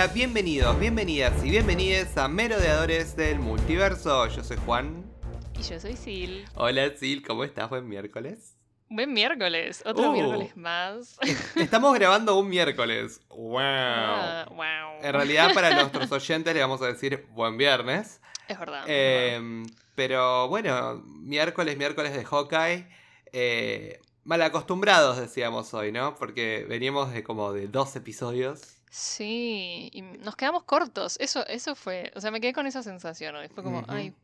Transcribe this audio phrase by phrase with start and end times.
[0.00, 4.28] Hola, bienvenidos, bienvenidas y bienvenides a Merodeadores del Multiverso.
[4.28, 5.04] Yo soy Juan.
[5.58, 6.46] Y yo soy Sil.
[6.54, 7.68] Hola Sil, ¿cómo estás?
[7.68, 8.54] Buen miércoles.
[8.88, 10.12] Buen miércoles, otro Uh.
[10.12, 11.18] miércoles más.
[11.56, 13.20] Estamos grabando un miércoles.
[13.28, 13.58] ¡Wow!
[13.60, 15.02] Ah, wow.
[15.02, 18.20] En realidad, para nuestros oyentes le vamos a decir buen viernes.
[18.46, 18.88] es verdad.
[18.88, 19.66] es verdad.
[19.96, 22.86] Pero bueno, miércoles, miércoles de Hawkeye.
[23.32, 26.14] Eh, mal acostumbrados, decíamos hoy, ¿no?
[26.14, 28.77] Porque veníamos de como de dos episodios.
[28.90, 31.16] Sí, y nos quedamos cortos.
[31.20, 32.12] Eso, eso fue.
[32.16, 33.48] O sea, me quedé con esa sensación hoy.
[33.48, 34.14] Fue como, ay.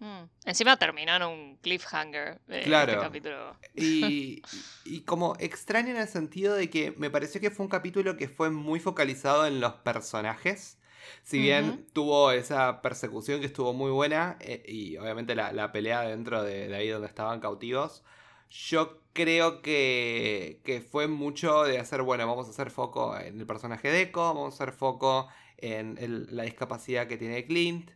[0.00, 0.22] mm.
[0.44, 2.92] Encima terminaron un cliffhanger de Claro.
[2.92, 3.56] este capítulo.
[3.74, 4.42] Y,
[4.84, 8.28] y como extraño en el sentido de que me pareció que fue un capítulo que
[8.28, 10.78] fue muy focalizado en los personajes.
[11.22, 16.02] Si bien tuvo esa persecución que estuvo muy buena eh, y obviamente la, la pelea
[16.02, 18.02] dentro de, de ahí donde estaban cautivos,
[18.50, 23.46] yo creo que, que fue mucho de hacer, bueno, vamos a hacer foco en el
[23.46, 27.90] personaje de Echo, vamos a hacer foco en el- la discapacidad que tiene Clint.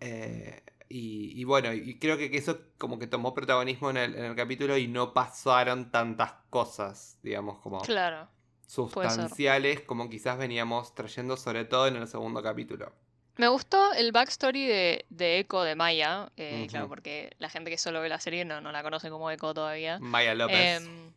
[0.00, 4.24] eh, y, y bueno, y creo que, eso como que tomó protagonismo en el, en
[4.24, 8.28] el capítulo y no pasaron tantas cosas, digamos, como Claro.
[8.66, 12.92] Sustanciales como quizás veníamos trayendo, sobre todo en el segundo capítulo.
[13.36, 16.30] Me gustó el backstory de, de Echo de Maya.
[16.36, 19.30] eh, Claro, porque la gente que solo ve la serie no, no la conoce como
[19.30, 19.98] Echo todavía.
[20.00, 20.82] Maya López.
[20.82, 21.12] Em,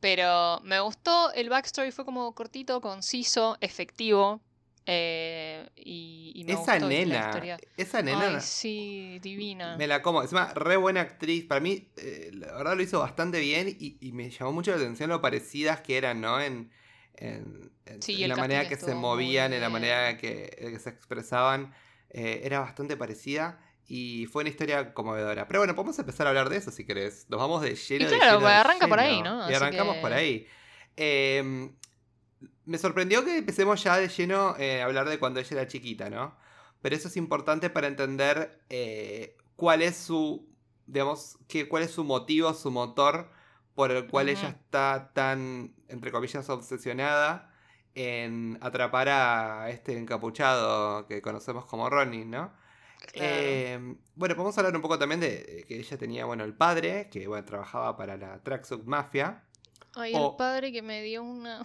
[0.00, 4.40] pero me gustó, el backstory fue como cortito, conciso, efectivo.
[4.86, 7.06] eh, y, y me esa gustó ¿viste?
[7.06, 7.58] la nena, historia.
[7.76, 9.76] esa nena Ay, sí, divina.
[9.76, 10.22] me la como.
[10.22, 11.44] Encima, re buena actriz.
[11.44, 14.78] Para mí, eh, la verdad lo hizo bastante bien y, y me llamó mucho la
[14.78, 16.40] atención lo parecidas que eran, ¿no?
[16.40, 16.70] En,
[17.18, 20.78] en, en- Sí, en el la manera que se movían, en la manera que, que
[20.78, 21.72] se expresaban.
[22.10, 23.60] eh, era bastante parecida.
[23.90, 25.48] Y fue una historia conmovedora.
[25.48, 27.26] Pero bueno, podemos empezar a hablar de eso si querés.
[27.30, 28.08] Nos vamos de lleno.
[28.10, 29.22] de claro, lleno, de arranca por ahí.
[29.22, 29.50] ¿no?
[29.50, 30.46] Y arrancamos que- por ahí.
[30.96, 31.70] Eh,
[32.64, 36.10] me sorprendió que empecemos ya de lleno eh, a hablar de cuando ella era chiquita,
[36.10, 36.36] ¿no?
[36.82, 40.46] Pero eso es importante para entender eh, cuál es su,
[40.86, 43.30] digamos, que, cuál es su motivo, su motor
[43.74, 47.52] por el cual ella está tan, entre comillas, obsesionada
[47.94, 52.52] en atrapar a este encapuchado que conocemos como Ronin, ¿no?
[53.12, 53.28] Claro.
[53.32, 57.26] Eh, bueno, podemos hablar un poco también de que ella tenía, bueno, el padre, que
[57.26, 59.42] bueno, trabajaba para la Tracksuit Mafia.
[59.94, 61.62] Ay, o- el padre que me dio una.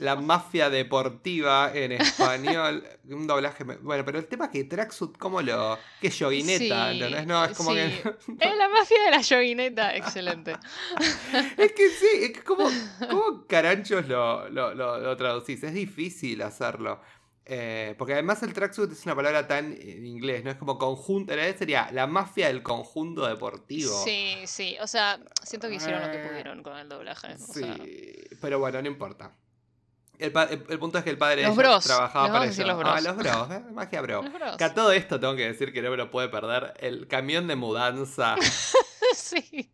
[0.00, 2.82] La mafia deportiva en español.
[3.08, 3.64] un doblaje.
[3.64, 5.78] Bueno, pero el tema es que Tracksuit, ¿cómo lo.?
[6.00, 7.26] Que es yoguineta, Sí.
[7.26, 7.76] No, es como sí.
[7.76, 8.14] que.
[8.50, 10.56] Es la mafia de la yoguineta, excelente.
[11.58, 12.68] es que sí, es que como.
[13.08, 15.62] ¿Cómo caranchos lo, lo, lo- lo traducís?
[15.62, 17.00] Es difícil hacerlo.
[17.52, 20.50] Eh, porque además el tracksuit es una palabra tan en inglés, ¿no?
[20.52, 21.32] Es como conjunto.
[21.32, 23.90] En realidad sería la mafia del conjunto deportivo.
[24.04, 24.76] Sí, sí.
[24.80, 27.34] O sea, siento que hicieron lo que Eh, pudieron con el doblaje.
[27.34, 27.76] o Sí, sea.
[28.40, 29.32] pero bueno, no importa.
[30.20, 32.66] El, pa- el- el punto es que el padre Los bros, trabajaba para ello.
[32.66, 32.92] los bros.
[32.96, 33.62] Ah, los bros, ¿eh?
[33.72, 34.22] magia bro.
[34.22, 34.56] Los bros.
[34.56, 36.74] Que a todo esto tengo que decir que no me lo puede perder.
[36.80, 38.36] El camión de mudanza.
[39.14, 39.70] sí.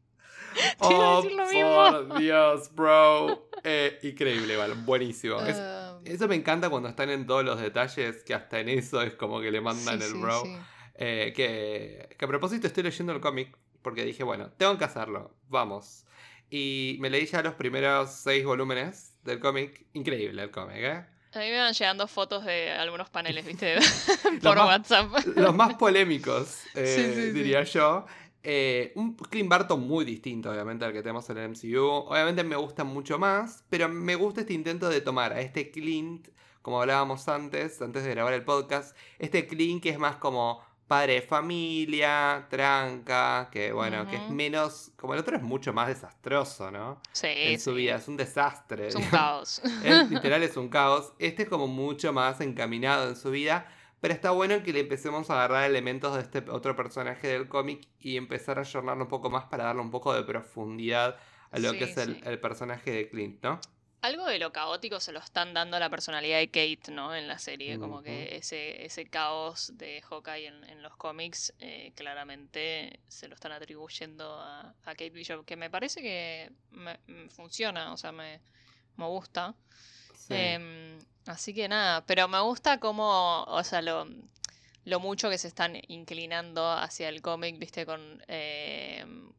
[0.78, 2.08] oh, iba a decir lo mismo.
[2.08, 3.48] por Dios, bro.
[3.64, 5.40] Eh, increíble, igual, buenísimo.
[5.40, 9.02] Es- Ah, eso me encanta cuando están en todos los detalles, que hasta en eso
[9.02, 10.42] es como que le mandan sí, el sí, bro.
[10.42, 10.56] sí.
[10.94, 15.34] Eh, que, que a propósito estoy leyendo el cómic porque dije, bueno, tengo que hacerlo,
[15.48, 16.04] vamos.
[16.48, 19.84] Y me leí ya los primeros seis volúmenes del cómic.
[19.92, 21.04] Increíble el cómic, ¿eh?
[21.34, 23.74] A mí me van llegando fotos de algunos paneles, ¿viste?
[23.74, 23.84] Los
[24.42, 25.26] Por más- WhatsApp.
[25.36, 27.30] Los más polémicos, eh, Sí, sí, sí.
[27.32, 28.06] diría yo.
[28.48, 31.82] Eh, un Clint Barton muy distinto, obviamente, al que tenemos en el MCU.
[31.84, 36.28] Obviamente me gusta mucho más, pero me gusta este intento de tomar a este Clint,
[36.62, 41.14] como hablábamos antes, antes de grabar el podcast, este Clint que es más como padre
[41.14, 46.70] de familia, tranca, que bueno, que es menos, como el otro es mucho más desastroso,
[46.70, 47.00] ¿no?
[47.12, 47.76] Sí, en su sí.
[47.76, 48.88] vida, es un desastre.
[48.88, 49.60] Es un caos.
[49.84, 51.12] Es, literal es un caos.
[51.18, 53.66] Este es como mucho más encaminado en su vida.
[54.00, 57.88] Pero está bueno que le empecemos a agarrar elementos de este otro personaje del cómic
[57.98, 61.16] y empezar a jornarlo un poco más para darle un poco de profundidad
[61.50, 62.20] a lo Sí, que es el, sí.
[62.24, 63.58] el personaje de Clint, ¿no?
[64.06, 67.14] Algo de lo caótico se lo están dando a la personalidad de Kate, ¿no?
[67.14, 67.76] En la serie.
[67.80, 73.34] Como que ese, ese caos de Hawkeye en, en los cómics eh, claramente se lo
[73.34, 75.44] están atribuyendo a, a Kate Bishop.
[75.44, 78.40] Que me parece que me- me funciona, o sea, me,
[78.96, 79.54] me gusta.
[80.14, 80.34] Sí.
[80.34, 84.06] Em, así que nada, pero me gusta como, o sea, lo,
[84.84, 89.32] lo mucho que se están inclinando hacia el cómic, viste, con, em,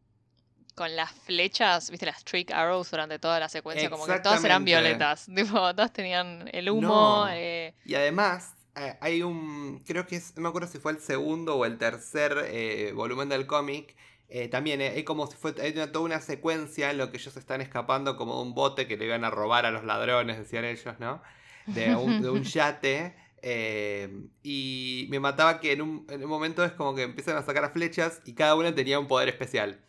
[0.77, 4.63] con las flechas, viste, las trick arrows durante toda la secuencia, como que todas eran
[4.63, 6.81] violetas, tipo, todas tenían el humo,
[7.25, 7.29] No.
[7.29, 9.83] eh, Y además, eh, hay un.
[9.85, 10.35] Creo que es.
[10.35, 13.95] No me acuerdo si fue el segundo o el tercer eh, volumen del cómic.
[14.29, 15.55] eh, también eh, como si fue.
[15.61, 18.85] Hay una- toda una secuencia en lo que ellos están escapando como de un bote
[18.87, 21.21] que le iban a robar a los ladrones, decían ellos, ¿no?
[21.65, 23.15] de un, de un yate.
[23.41, 24.09] eh,
[24.43, 27.71] y me mataba que en un, en un momento es como que empiezan a sacar
[27.73, 29.79] flechas y cada una tenía un poder especial.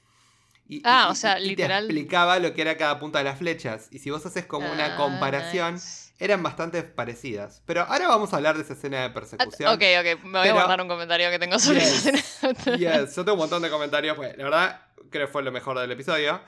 [0.69, 3.25] Y, Ah, y- o sea, y- literal- Te explicaba lo que era cada punta de
[3.25, 3.89] las flechas.
[3.91, 5.79] Y si vos haces como una Ah, comparación,
[6.19, 7.63] eran bastante parecidas.
[7.65, 9.73] Pero ahora vamos a hablar de esa escena de persecución.
[9.73, 12.07] Ok, ok, me voy Pero- a guardar un comentario que tengo sobre Yes.
[12.07, 12.11] esa
[12.51, 12.77] escena.
[13.07, 15.79] Yes, yo tengo un montón de comentarios, pues la verdad creo que fue lo mejor
[15.79, 16.41] del episodio.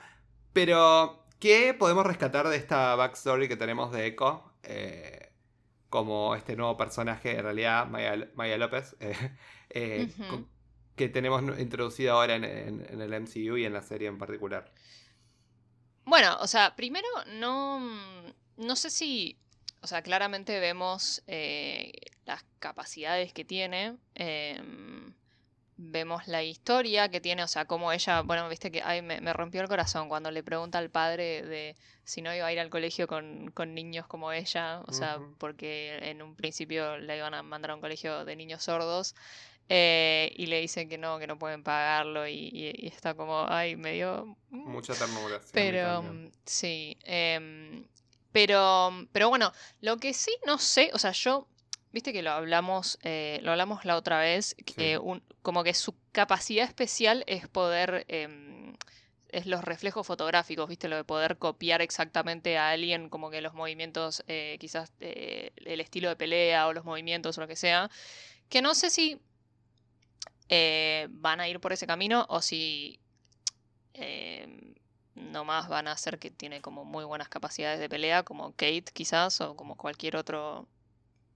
[0.53, 4.43] Pero, ¿qué podemos rescatar de esta backstory que tenemos de Echo?
[4.63, 5.31] Eh,
[5.89, 9.15] como este nuevo personaje, en realidad, Maya, Maya López, eh,
[9.71, 10.47] eh, con-
[11.01, 14.71] que tenemos introducido ahora en, en- en el MCU y en la serie en particular.
[16.05, 17.79] Bueno, o sea, primero no,
[18.57, 19.37] no sé si,
[19.81, 21.91] o sea, claramente vemos eh,
[22.25, 25.13] las capacidades que tiene, em,
[25.77, 29.33] vemos la historia que tiene, o sea, cómo ella, bueno, viste que ay, me, me
[29.33, 32.69] rompió el corazón cuando le pregunta al padre de si no iba a ir al
[32.69, 37.41] colegio con, con niños como ella, o sea, porque en un principio la iban a
[37.43, 39.15] mandar a un colegio de niños sordos.
[39.73, 43.45] Eh, y le dicen que no, que no pueden pagarlo y, y- y está como,
[43.47, 45.39] ay, me dio mm, Mucha ternura.
[45.53, 46.97] pero mm, sí.
[47.05, 47.85] em,
[48.33, 51.47] pero, pero bueno, lo que sí no sé, o sea, yo,
[51.93, 55.01] viste que lo hablamos, eh, lo hablamos la otra vez, que Sí.
[55.01, 58.75] un- como que su capacidad especial es poder, em,
[59.29, 63.53] es los reflejos fotográficos, viste, lo de poder copiar exactamente a alguien, como que los
[63.53, 67.89] movimientos, eh, quizás eh, el estilo de pelea o los movimientos o lo que sea,
[68.49, 69.21] que no sé si
[70.51, 72.99] eh, van a ir por ese camino o si
[73.93, 74.75] eh,
[75.15, 79.41] nomás van a hacer que tiene como muy buenas capacidades de pelea, como Kate quizás,
[79.41, 80.67] o como cualquier otro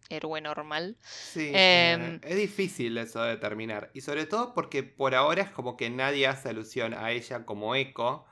[0.09, 0.97] héroe normal.
[1.01, 3.91] Sí, Em, eh, es difícil eso de determinar.
[3.93, 7.75] Y sobre todo porque por ahora es como que nadie hace alusión a ella como
[7.75, 8.25] eco.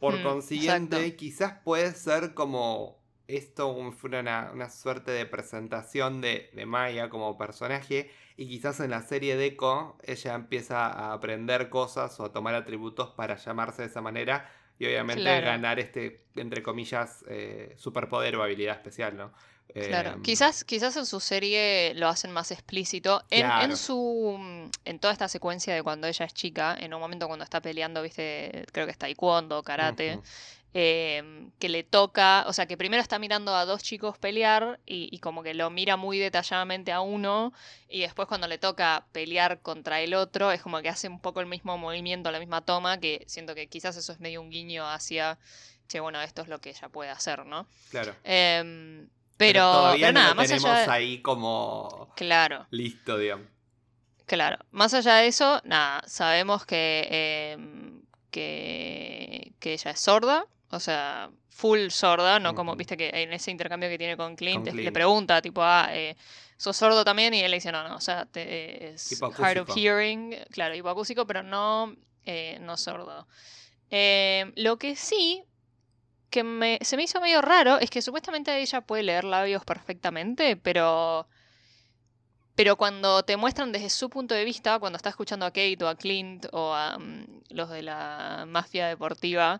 [0.00, 1.18] Por Mm, consiguiente, exacto.
[1.18, 7.36] quizás puede ser como esto fue una, una suerte de presentación de, de Maya como
[7.38, 8.10] personaje.
[8.36, 12.54] Y quizás en la serie de Echo ella empieza a aprender cosas o a tomar
[12.54, 14.50] atributos para llamarse de esa manera.
[14.78, 15.46] Y obviamente Claro.
[15.46, 19.32] ganar este, entre comillas, eh, superpoder o habilidad especial, ¿no?
[19.74, 23.22] Claro, Em, quizás, quizás en su serie lo hacen más explícito.
[23.30, 24.68] En, en su.
[24.84, 28.02] En toda esta secuencia de cuando ella es chica, en un momento cuando está peleando,
[28.02, 30.20] viste, creo que es taekwondo, karate.
[30.74, 35.08] Em, que le toca, o sea, que primero está mirando a dos chicos pelear y,
[35.12, 37.52] y como que lo mira muy detalladamente a uno
[37.88, 41.40] y después cuando le toca pelear contra el otro es como que hace un poco
[41.40, 44.88] el mismo movimiento, la misma toma, que siento que quizás eso es medio un guiño
[44.88, 45.38] hacia,
[45.88, 47.66] che, bueno, esto es lo que ella puede hacer, ¿no?
[47.90, 48.16] Claro.
[48.24, 52.66] Em, pero, todavía pero no nada, lo más tenemos allá de- ahí como Claro.
[52.70, 53.46] listo, digamos.
[54.24, 57.08] Claro, más allá de eso, nada, sabemos que,
[57.52, 63.32] em, que, que ella es sorda, o sea, full sorda, no como, viste que en
[63.32, 66.16] ese intercambio que tiene con Clint, Con le pregunta, tipo, ah, eh,
[66.56, 67.34] ¿sos sordo también?
[67.34, 71.26] Y él le dice, no, no, o sea, te- es hard of hearing, claro, hipoacúsico,
[71.26, 73.28] pero no, eh, no sordo.
[73.90, 75.44] Em, lo que sí
[76.30, 80.56] que me, se me hizo medio raro es que supuestamente ella puede leer labios perfectamente,
[80.56, 81.28] pero
[82.54, 85.88] pero cuando te muestran desde su punto de vista, cuando está escuchando a Kate o
[85.88, 89.58] a Clint o a mm, los de la mafia deportiva,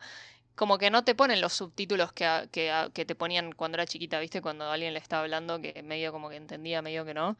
[0.54, 3.76] como que no te ponen los subtítulos que, a- que, a- que te ponían cuando
[3.76, 4.40] era chiquita, ¿viste?
[4.42, 7.37] Cuando alguien le estaba hablando, que medio como que entendía, medio que no.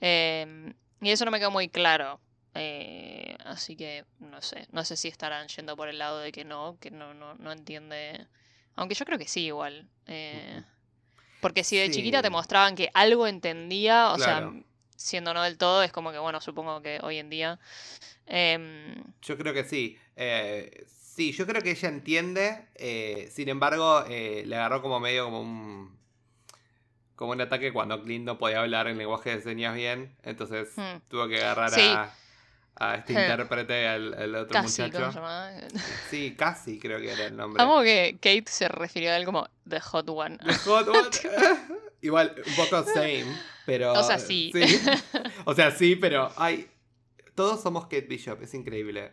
[0.00, 2.20] Em, y eso no me quedó muy claro.
[2.54, 4.66] Eh, así que no sé.
[4.72, 7.52] No sé si estarán yendo por el lado de que no, que no, no, no
[7.52, 8.26] entiende.
[8.76, 9.88] Aunque yo creo que sí, igual.
[10.06, 10.62] Eh,
[11.40, 14.52] porque si de chiquita te mostraban que algo entendía, o Claro.
[14.52, 14.62] sea,
[14.96, 17.58] siendo no del todo, es como que, bueno, supongo que hoy en día.
[18.26, 19.98] em, Yo creo que sí.
[20.16, 22.66] Eh, sí, yo creo que ella entiende.
[22.74, 25.96] eh, sin embargo, eh, le agarró como medio como un.
[27.16, 30.16] Como un ataque cuando Clint no podía hablar en lenguaje de señas bien.
[30.22, 30.98] Entonces Hmm.
[31.08, 31.80] tuvo que agarrar Sí.
[31.88, 32.12] a,
[32.76, 33.18] a este Hmm.
[33.18, 35.68] intérprete, al, al otro casi, ¿cómo se muchacho.
[36.10, 37.62] Sí, casi creo que era el nombre.
[37.62, 40.38] Amo que Kate se refirió a él como The Hot One.
[40.38, 41.08] The Hot One.
[42.00, 43.26] Igual, un poco same,
[43.66, 43.92] pero.
[43.92, 44.50] O sea, sí.
[45.44, 46.68] O sea, sí, pero ay,
[47.36, 49.12] todos somos Kate Bishop, es increíble.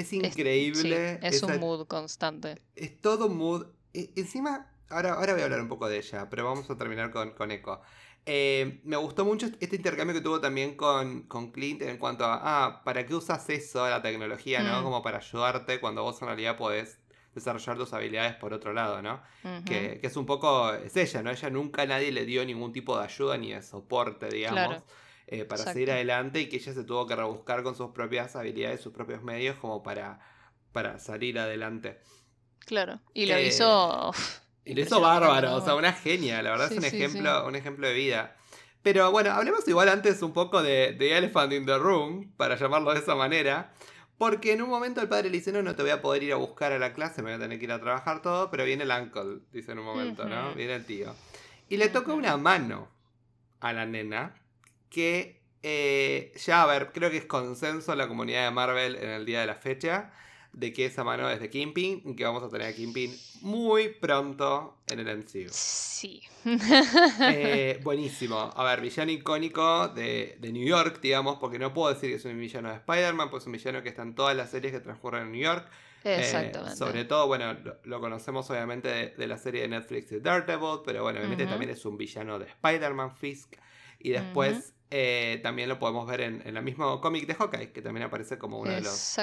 [0.00, 1.18] Es Es- increíble.
[1.20, 2.60] sí, es un mood constante.
[2.74, 3.66] es todo mood.
[3.94, 7.10] E- encima, ahora, ahora voy a hablar un poco de ella, pero vamos a terminar
[7.10, 7.80] con, con Echo.
[8.26, 12.40] Eh, me gustó mucho este intercambio que tuvo también con, con Clint en cuanto a,
[12.42, 14.80] ah, ¿para qué usas eso, la tecnología, no?
[14.80, 14.84] Mm.
[14.84, 16.98] Como para ayudarte cuando vos en realidad podés
[17.34, 19.22] desarrollar tus habilidades por otro lado, ¿no?
[19.64, 21.30] Que, que es un poco, es ella, ¿no?
[21.30, 24.84] Ella nunca nadie le dio ningún tipo de ayuda ni de soporte, digamos, Claro.
[25.26, 25.72] Eh, para Exacto.
[25.72, 29.22] seguir adelante y que ella se tuvo que rebuscar con sus propias habilidades, sus propios
[29.22, 30.20] medios como para,
[30.72, 31.98] para salir adelante.
[32.60, 33.00] Claro.
[33.14, 34.12] Y lo Eh, hizo
[34.64, 37.86] Y lo hizo bárbaro, o sea, una genia, la verdad es un ejemplo, un ejemplo
[37.86, 38.36] de vida.
[38.82, 42.92] Pero bueno, hablemos igual antes un poco de The Elephant in the Room, para llamarlo
[42.92, 43.72] de esa manera.
[44.18, 46.32] Porque en un momento el padre le dice, no, no te voy a poder ir
[46.32, 48.64] a buscar a la clase, me voy a tener que ir a trabajar todo, pero
[48.64, 50.54] viene el uncle, dice en un momento, ¿no?
[50.54, 51.14] Viene el tío.
[51.68, 52.88] Y le toca una mano
[53.60, 54.34] a la nena
[54.90, 59.10] que eh, ya, a ver, creo que es consenso en la comunidad de Marvel en
[59.10, 60.12] el día de la fecha
[60.56, 63.90] de que esa mano es de Kingpin y que vamos a tener a Kingpin muy
[63.90, 65.48] pronto en el MCU.
[65.50, 66.22] Sí.
[66.46, 68.50] Eh, buenísimo.
[68.54, 72.38] A ver, villano icónico de, New York, digamos, porque no puedo decir que es un
[72.40, 75.24] villano de Spider-Man, pues es un villano que está en todas las series que transcurren
[75.24, 75.68] en New York.
[76.04, 76.76] Eh, Exactamente.
[76.76, 81.18] sobre todo, bueno, lo, conocemos obviamente de, la serie de Netflix de Daredevil, pero bueno,
[81.18, 83.56] obviamente también es un villano de Spider-Man, Fisk.
[83.98, 87.82] Y después eh, también lo podemos ver en, en el mismo cómic de Hawkeye, que
[87.82, 89.18] también aparece como uno de los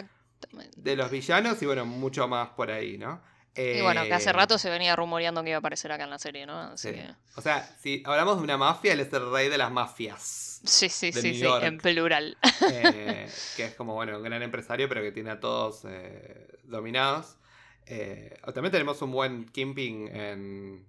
[0.75, 3.21] de los villanos y bueno, mucho más por ahí, ¿no?
[3.55, 6.09] y bueno, que hace eh, rato se venía rumoreando que iba a aparecer acá en
[6.09, 6.59] la serie, ¿no?
[6.59, 6.89] Así
[7.35, 10.59] O sea, si hablamos de una mafia, él es el rey de las mafias.
[10.63, 12.35] Sí, sí, sí, sí, en plural.
[12.71, 17.37] Eh, que es como, bueno, un gran empresario, pero que tiene a todos eh, dominados.
[17.85, 20.87] también tenemos un buen Kimping en,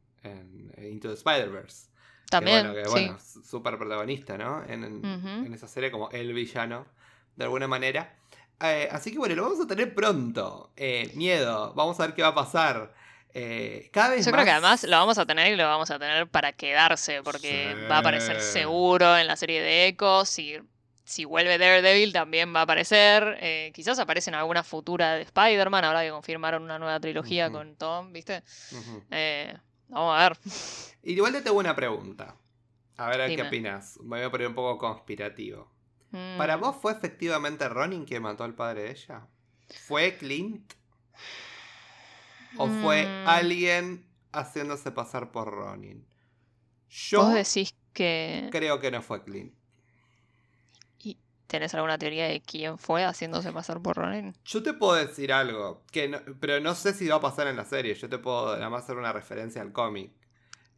[0.78, 1.88] Into the Spider-Verse.
[2.30, 2.72] También.
[2.72, 4.64] Que, bueno, súper protagonista, ¿no?
[4.64, 6.86] En, en esa serie como el villano,
[7.36, 8.16] de alguna manera.
[8.60, 10.72] Eh, así que bueno, lo vamos a tener pronto.
[10.76, 12.94] Eh, miedo, vamos a ver qué va a pasar.
[13.36, 15.98] Eh, cada vez Yo creo que además lo vamos a tener y lo vamos a
[15.98, 20.24] tener para quedarse, porque va a aparecer seguro en la serie de Echo.
[20.24, 20.56] Si,
[21.04, 23.72] si vuelve Daredevil también va a aparecer.
[23.74, 28.12] quizás aparece en alguna futura de Spider-Man, ahora que confirmaron una nueva trilogía con Tom,
[28.12, 28.44] ¿viste?
[29.88, 30.38] Vamos a ver.
[31.02, 32.36] Igual te tengo una pregunta.
[32.96, 33.98] A ver, ¿qué opinas?
[34.00, 35.68] Me voy a poner un poco conspirativo.
[36.38, 36.60] ¿Para mm.
[36.60, 39.26] vos fue efectivamente Ronin quien mató al padre de ella?
[39.86, 40.72] ¿Fue Clint?
[42.56, 43.28] ¿O fue mm.
[43.28, 46.06] alguien haciéndose pasar por Ronin?
[46.88, 48.48] Yo ¿Vos decís que...
[48.52, 49.52] creo que no fue Clint.
[51.44, 54.34] ¿Y tenés alguna teoría de quién fue haciéndose pasar por Ronin?
[54.44, 56.08] Yo te puedo decir algo, que
[56.40, 57.94] pero no sé si va a pasar en la serie.
[57.94, 60.10] Yo te puedo nada más hacer una referencia al cómic.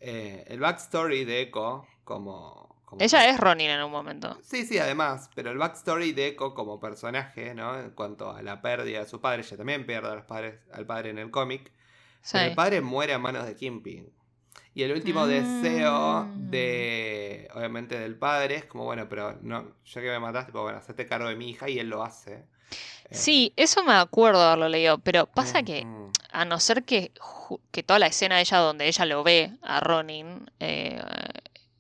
[0.01, 2.67] Eh, el backstory de Echo, como
[2.99, 4.39] ella es Ronin en un momento.
[4.43, 7.79] Sí, sí, además, pero el backstory de Echo como personaje, ¿no?
[7.79, 10.87] En cuanto a la pérdida de su padre, ella también pierde a los padres, al
[10.87, 11.73] padre en el cómic.
[12.33, 14.13] el padre muere a manos de Kimping.
[14.77, 16.51] Y el último deseo mm.
[16.51, 20.77] de, obviamente, del padre es como, bueno, pero no, ya que me mataste, pues bueno,
[20.77, 22.45] hacete cargo de mi hija y él lo hace.
[23.11, 25.87] Sí, eso me acuerdo de haberlo leído, pero pasa que,
[26.31, 27.11] a no ser que,
[27.71, 31.03] que toda la escena de ella donde ella lo ve a Ronin, eh,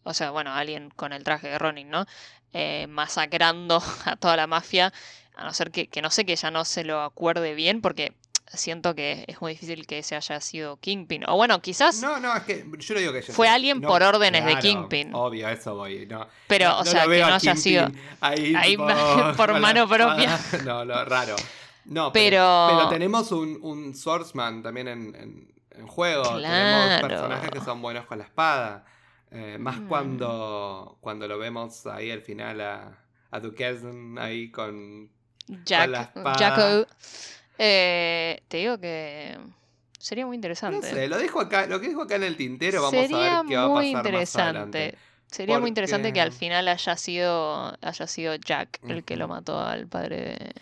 [0.02, 2.06] o sea, bueno, alguien con el traje de Ronin, ¿no?
[2.54, 4.90] Eh, masacrando a toda la mafia,
[5.34, 8.14] a no ser que, que no sé que ya no se lo acuerde bien, porque
[8.52, 11.24] siento que es muy difícil que ese haya sido Kingpin.
[11.28, 12.00] O bueno, quizás.
[12.00, 15.14] No, no, es que yo no digo que Fue alguien por órdenes de Kingpin.
[15.14, 16.06] Obvio, eso voy.
[16.06, 17.88] No, pero, o sea, que no haya sido.
[18.20, 18.76] Ahí,
[19.36, 20.38] por mano propia.
[20.64, 21.36] No, no, raro.
[21.84, 26.40] No, pero, pero, tenemos un, un swordsman también en, en, juego.
[26.40, 28.84] Tenemos personajes que son buenos con la espada.
[29.30, 29.88] Eh, más mm.
[29.88, 32.98] cuando, cuando lo vemos ahí al final a,
[33.30, 35.10] a Duquesne ahí con,
[35.64, 36.86] Jack, Jacko.
[37.58, 39.38] Eh, te digo que
[39.98, 40.88] sería muy interesante.
[40.88, 43.08] No sé, lo, dejo acá, lo que dijo acá en el tintero, vamos a ver
[43.48, 44.98] qué va a pasar interesante.
[45.26, 49.60] Sería muy interesante que al final haya sido, haya sido Jack el que lo mató
[49.60, 50.54] al padre de.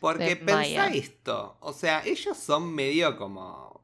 [0.00, 3.82] Porque pensá esto, o sea, ellos son medio como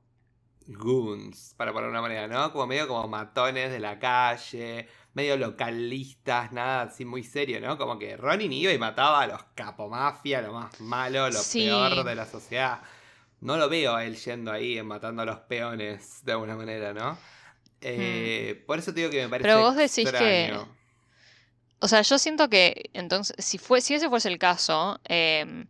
[0.66, 2.52] goons, para poner una manera, ¿no?
[2.52, 7.78] Como medio como matones de la calle, medio localistas, nada así muy serio, ¿no?
[7.78, 12.14] Como que Ronin iba y mataba a los capomafia, lo más malo, lo peor de
[12.14, 12.82] la sociedad.
[13.40, 17.16] No lo veo a él yendo ahí matando a los peones de alguna manera, ¿no?
[17.80, 18.66] Eh, hmm.
[18.66, 19.48] Por eso te digo que me parece.
[19.48, 20.58] Pero vos decís que.
[21.80, 25.66] O sea, yo siento que entonces, si, fue, si ese fuese el caso, em,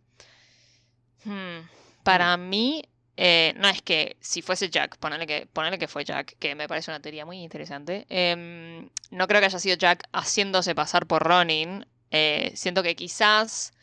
[1.25, 1.67] hmm,
[2.03, 2.49] para hmm.
[2.49, 2.83] mí
[3.17, 5.47] eh, no es que si fuese Jack, ponele que,
[5.79, 8.05] que fue Jack, que me parece una teoría muy interesante.
[8.09, 11.85] Em, no creo que haya sido Jack haciéndose pasar por Ronin.
[12.11, 13.73] Eh, siento que quizás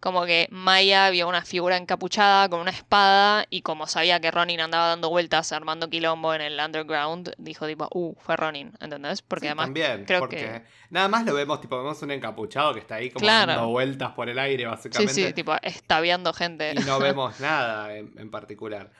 [0.00, 4.60] como que Maya vio una figura encapuchada con una espada y como sabía que Ronin
[4.60, 9.22] andaba dando vueltas armando quilombo en el underground, dijo tipo, uh, fue Ronin, ¿entendés?
[9.22, 10.62] Porque además también, creo que...
[10.90, 14.28] Nada más lo vemos, tipo, vemos un encapuchado que está ahí como dando vueltas por
[14.28, 15.14] el aire, básicamente.
[15.14, 15.54] Sí, sí, tipo,
[16.02, 16.72] viendo gente.
[16.76, 18.90] Y no vemos nada en, particular.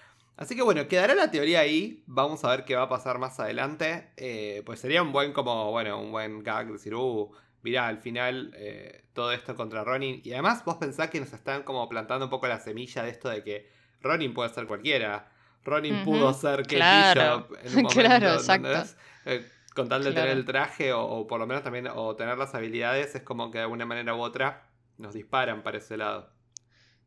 [0.41, 2.03] Así que bueno, quedará la teoría ahí.
[2.07, 4.11] Vamos a ver qué va a pasar más adelante.
[4.17, 7.31] Eh, pues sería un buen, como, bueno, un buen gag decir, uh,
[7.61, 10.23] mirá, al final eh, todo esto contra Ronin.
[10.25, 13.29] Y además vos pensás que nos están como plantando un poco la semilla de esto
[13.29, 13.71] de que
[14.01, 15.31] Ronin puede ser cualquiera.
[15.63, 17.47] Ronin pudo ser Kate claro.
[17.63, 18.01] En un momento.
[18.01, 18.97] claro, exacto.
[19.27, 22.39] Eh, con tal de tener el traje o, o, por lo menos también o tener
[22.39, 26.33] las habilidades, es como que de alguna manera u otra nos disparan para ese lado.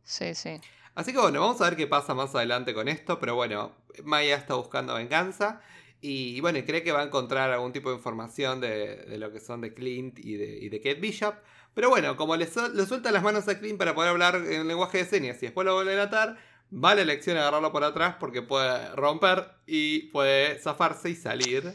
[0.04, 0.62] Sí, sí.
[0.96, 3.72] Así que bueno, vamos a ver qué pasa más adelante con esto, pero bueno,
[4.04, 5.62] Maya está buscando venganza
[6.06, 9.62] y bueno, cree que va a encontrar algún tipo de información de, lo que son
[9.62, 11.34] de Clint y de, y de Kate Bishop.
[11.74, 15.06] Pero bueno, como le, suelta las manos a Clint para poder hablar en lenguaje de
[15.06, 16.38] señas y después lo vuelven a atar,
[16.70, 21.74] vale la elección agarrarlo por atrás porque puede romper y puede zafarse y salir.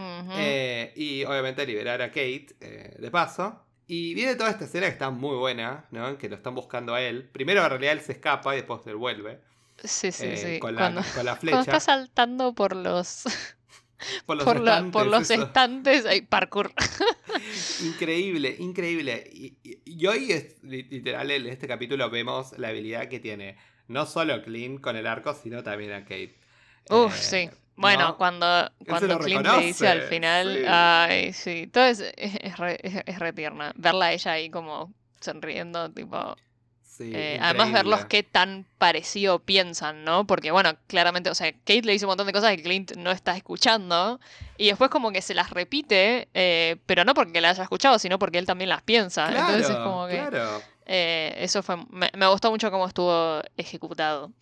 [0.00, 3.64] Eh, y obviamente liberar a Kate eh, de paso.
[3.90, 6.18] Y viene toda esta escena que está muy buena, ¿no?
[6.18, 7.24] Que lo están buscando a él.
[7.32, 9.40] Primero en realidad él se escapa y después él vuelve.
[9.82, 10.58] Sí, sí, eh, sí.
[10.60, 11.56] Con la, con la flecha.
[11.56, 13.24] Cuando está saltando por los...
[14.26, 14.92] Por los por, estantes.
[14.92, 16.72] por los estantes hay parkour.
[17.84, 19.28] increíble, increíble.
[19.32, 23.56] Y, y, hoy, es, literal, en este capítulo vemos la habilidad que tiene
[23.88, 26.38] no solo Clint con el arco, sino también a Kate.
[26.90, 27.50] Uf, sí.
[27.78, 33.18] Bueno, cuando, cuando Clint le dice al final, ay, sí, todo es, es, re, es,
[33.18, 33.72] re tierna.
[33.76, 36.36] Verla a ella ahí como sonriendo, tipo...
[36.82, 40.26] Sí, eh, además verlos qué tan parecido piensan, ¿no?
[40.26, 43.12] Porque bueno, claramente, o sea, Kate le dice un montón de cosas que Clint no
[43.12, 44.18] está escuchando
[44.56, 48.18] y después como que se las repite, eh, pero no porque las haya escuchado, sino
[48.18, 49.28] porque él también las piensa.
[49.28, 50.16] Claro, Entonces es como que...
[50.16, 50.60] Claro.
[50.88, 51.76] Eh, eso fue...
[51.90, 54.32] Me, me, gustó mucho cómo estuvo ejecutado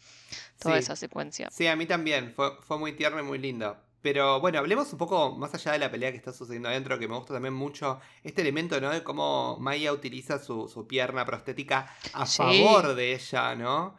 [0.61, 0.81] toda Sí.
[0.81, 1.49] esa secuencia.
[1.50, 2.33] Sí, a mí también.
[2.35, 3.76] Fue, fue muy tierno y muy lindo.
[4.00, 7.09] Pero bueno, hablemos un poco más allá de la pelea que está sucediendo adentro, que
[7.09, 8.91] me gusta también mucho este elemento, ¿no?
[8.91, 12.37] De cómo Maya utiliza su, su pierna prostética a Sí.
[12.38, 13.97] favor de ella, ¿no?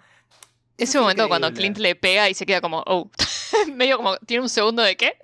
[0.77, 1.51] Ese es momento cuando.
[1.53, 3.09] Clint le pega y se queda como, oh,
[3.73, 5.17] medio como, tiene un segundo de qué.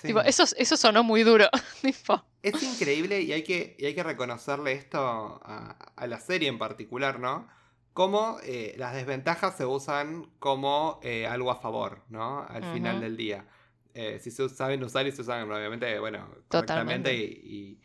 [0.00, 0.08] Sí.
[0.08, 1.48] Tipo, eso, eso sonó muy duro.
[1.82, 4.98] tipo, Es increíble y hay que, y hay que reconocerle esto
[5.44, 7.48] a, a la serie en particular, ¿no?
[7.92, 12.46] Cómo eh, las desventajas se usan como eh, algo a favor, ¿no?
[12.48, 13.46] Al final del día.
[13.94, 17.14] Eh, si se saben usar y se usan, obviamente, bueno, correctamente Totalmente.
[17.16, 17.80] y, y-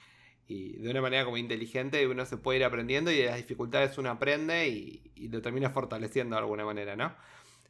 [0.47, 3.97] y de una manera como inteligente, uno se puede ir aprendiendo y de las dificultades
[3.97, 7.15] uno aprende y, y lo termina fortaleciendo de alguna manera, ¿no?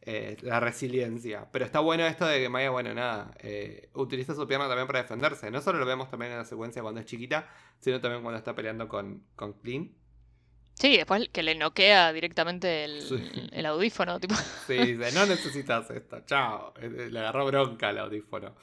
[0.08, 1.48] Eh, la resiliencia.
[1.52, 5.02] Pero está bueno esto de que Maya, bueno, nada, eh, utiliza su pierna también para
[5.02, 5.50] defenderse.
[5.50, 8.54] No solo lo vemos también en la secuencia cuando es chiquita, sino también cuando está
[8.54, 9.94] peleando con, con Clint.
[10.76, 13.16] sí, después que le noquea directamente el, Sí.
[13.54, 14.20] el audífono.
[14.20, 14.36] Tipo,
[14.68, 16.74] Sí, dice, no necesitas esto, chao.
[16.80, 18.54] Eh, Le agarró bronca al audífono.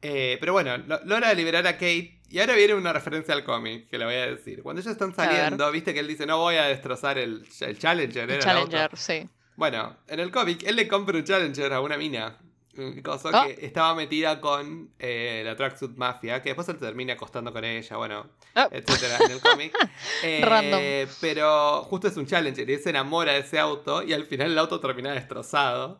[0.00, 2.17] Eh, pero bueno, lo- logra liberar a Kate.
[2.30, 4.62] Y ahora viene una referencia al cómic, que le voy a decir.
[4.62, 8.24] Cuando ellos están saliendo, viste que él dice, no voy a destrozar el, el Challenger.
[8.30, 8.70] el era el auto".
[8.70, 9.28] Challenger, sí.
[9.56, 12.36] Bueno, en el cómic, él le compra un Challenger a una mina.
[12.76, 13.44] Un coso Ah.
[13.46, 17.96] que estaba metida con eh, la Tracksuit Mafia, que después se termina acostando con ella,
[17.96, 18.68] bueno, Ah.
[18.70, 19.72] etcétera, en el cómic.
[20.22, 20.80] Eh, Random.
[21.20, 24.52] Pero justo es un Challenger y él se enamora de ese auto y al final
[24.52, 25.98] el auto termina destrozado.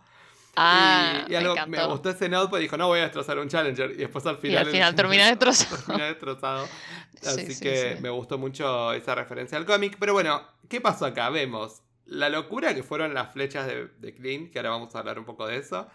[0.61, 3.49] Ah, y, y algo, me gustó ese note porque dijo, no voy a destrozar un
[3.49, 3.93] Challenger.
[3.93, 4.59] Y después al final...
[4.67, 5.77] al final el- termina destrozado.
[5.85, 6.69] termina destrozado.
[7.21, 8.03] Sí, Así sí, que sí.
[8.03, 9.97] me gustó mucho esa referencia al cómic.
[9.99, 11.31] Pero bueno, ¿qué pasó acá?
[11.31, 15.19] Vemos la locura que fueron las flechas de, de Clint, que ahora vamos a hablar
[15.19, 15.89] un poco de eso.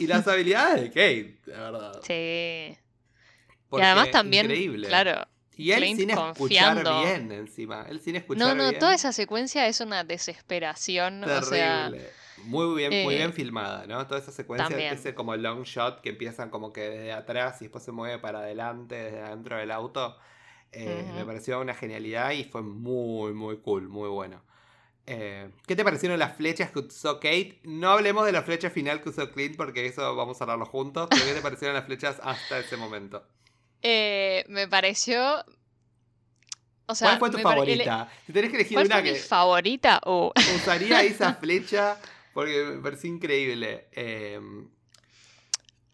[0.00, 2.00] Y las habilidades de Kate, la verdad.
[2.02, 2.12] Sí.
[2.12, 2.76] Y
[3.68, 4.88] Porque además también, increíble.
[4.88, 5.24] claro,
[5.56, 6.80] Y él Clint sin confiando.
[6.90, 7.86] escuchar bien encima.
[7.88, 8.80] Él sin escuchar No, no, bien.
[8.80, 11.22] toda esa secuencia es una desesperación.
[11.22, 11.92] O sea.
[12.36, 14.06] Muy bien, muy eh, bien filmada, ¿no?
[14.06, 14.92] Toda esa secuencia, también.
[14.94, 18.40] ese como long shot que empiezan como que desde atrás y después se mueve para
[18.40, 20.16] adelante, desde adentro del auto.
[20.72, 21.10] eh.
[21.14, 24.42] Me pareció una genialidad y fue muy, muy cool, muy bueno.
[25.06, 27.60] Eh, ¿Qué te parecieron las flechas que usó Kate?
[27.64, 31.10] No hablemos de la flecha final que usó Clint porque eso vamos a hablarlo juntos.
[31.12, 33.22] Pero ¿qué te parecieron las flechas hasta ese momento?
[33.82, 35.44] eh, me pareció.
[36.86, 38.08] O sea, ¿Cuál fue tu pare- favorita?
[38.26, 40.00] Si tenés que elegir ¿Cuál una fue mi que favorita?
[40.04, 41.98] Uh, usaría esa flecha
[42.34, 43.88] porque me pareció increíble.
[43.92, 44.40] Eh,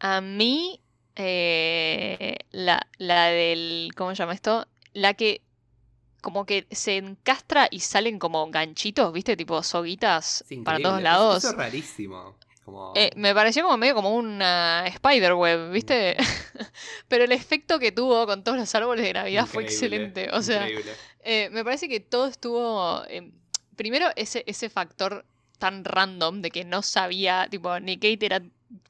[0.00, 0.80] a mí,
[1.14, 3.92] eh, la, la del.
[3.96, 4.66] ¿Cómo se llama esto?
[4.92, 5.42] La que
[6.20, 9.36] como que se encastra y salen como ganchitos, ¿viste?
[9.36, 11.38] Tipo soguitas para todos lados.
[11.38, 12.36] Eso es rarísimo.
[12.64, 12.92] Como...
[12.94, 16.16] Eh, me pareció como medio como una spiderweb, ¿viste?
[17.08, 20.28] Pero el efecto que tuvo con todos los árboles de Navidad fue excelente.
[20.32, 20.92] O sea, increíble.
[21.20, 23.02] eh, me parece que todo estuvo.
[23.08, 23.32] eh,
[23.76, 25.24] primero, ese, ese factor
[25.60, 28.42] tan random de que no sabía, tipo, ni Kate era.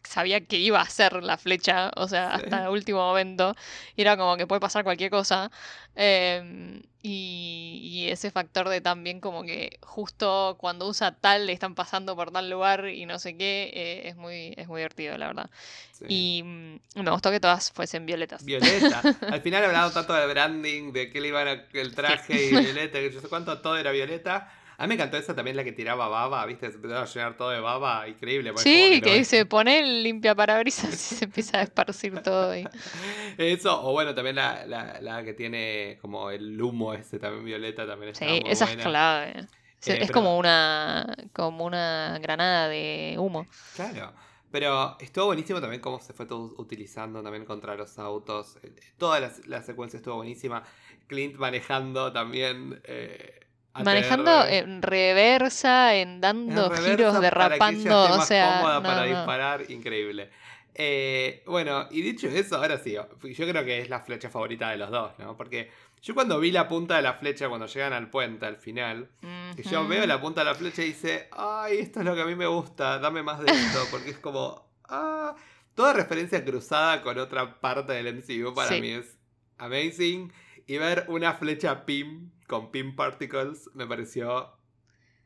[0.02, 2.42] Sabía que iba a hacer la flecha, o sea, Sí.
[2.44, 3.54] hasta el último momento.
[3.96, 5.50] Y era como que puede pasar cualquier cosa.
[5.96, 11.74] Eh, y, y ese factor de también como que justo cuando usa tal le están
[11.74, 15.28] pasando por tal lugar y no sé qué, eh, es, muy, es muy divertido, la
[15.28, 15.50] verdad.
[15.92, 16.04] Sí.
[16.08, 18.44] Y mm, me gustó que todas fuesen violetas.
[18.44, 19.00] Violeta.
[19.30, 23.10] Al final hablaban tanto de branding, de que le iban el traje y Violeta, que
[23.12, 24.52] yo sé cuánto, todo era Violeta.
[24.80, 26.70] A mí me encantó esa también la que tiraba baba, ¿viste?
[26.70, 28.52] Se empezó a llenar todo de baba, increíble.
[28.56, 32.52] Sí, que se pone el limpiaparabrisas y se empieza a esparcir todo.
[33.38, 37.86] Eso, o bueno, también la, la, la que tiene como el humo ese también violeta,
[37.86, 38.84] también está Sí, muy esa es buena.
[38.84, 39.46] clave.
[39.80, 43.46] Se- Eh, es pero- como una como una granada de humo.
[43.76, 44.12] Claro.
[44.50, 48.56] Pero estuvo buenísimo también cómo se fue todo utilizando también contra los autos.
[48.62, 50.64] Eh, Toda la, la secuencia estuvo buenísima.
[51.06, 52.80] Clint manejando también.
[52.84, 53.36] eh,
[53.84, 59.06] Manejando en reversa, en dando En reversa giros, derrapando, o sea, cómoda no, para no.
[59.06, 60.30] disparar, increíble.
[60.74, 63.06] Eh, bueno, y dicho eso, ahora sí, yo
[63.48, 65.36] creo que es la flecha favorita de los dos, ¿no?
[65.36, 69.10] Porque yo cuando vi la punta de la flecha cuando llegan al puente al final,
[69.56, 72.22] que yo veo la punta de la flecha y dice, ay, esto es lo que
[72.22, 75.34] a mí me gusta, dame más de esto, porque es como, ah,
[75.74, 78.80] toda referencia cruzada con otra parte del MCU para Sí.
[78.80, 79.18] mí es
[79.58, 80.32] amazing.
[80.66, 84.50] Y ver una flecha PIM con PIM Particles me pareció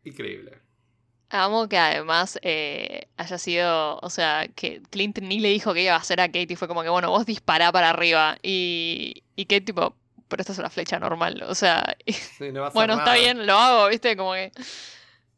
[0.05, 0.61] increíble.
[1.31, 5.95] Amo que además eh, haya sido, o sea, que Clint ni le dijo que iba
[5.95, 8.37] a hacer a Kate y fue como que, bueno, vos dispará para arriba.
[8.43, 9.97] Y, y Kate tipo,
[10.29, 13.55] pero esta es una flecha normal, o sea, y- Sí, no bueno, está bien, lo
[13.59, 14.53] hago, viste, como que...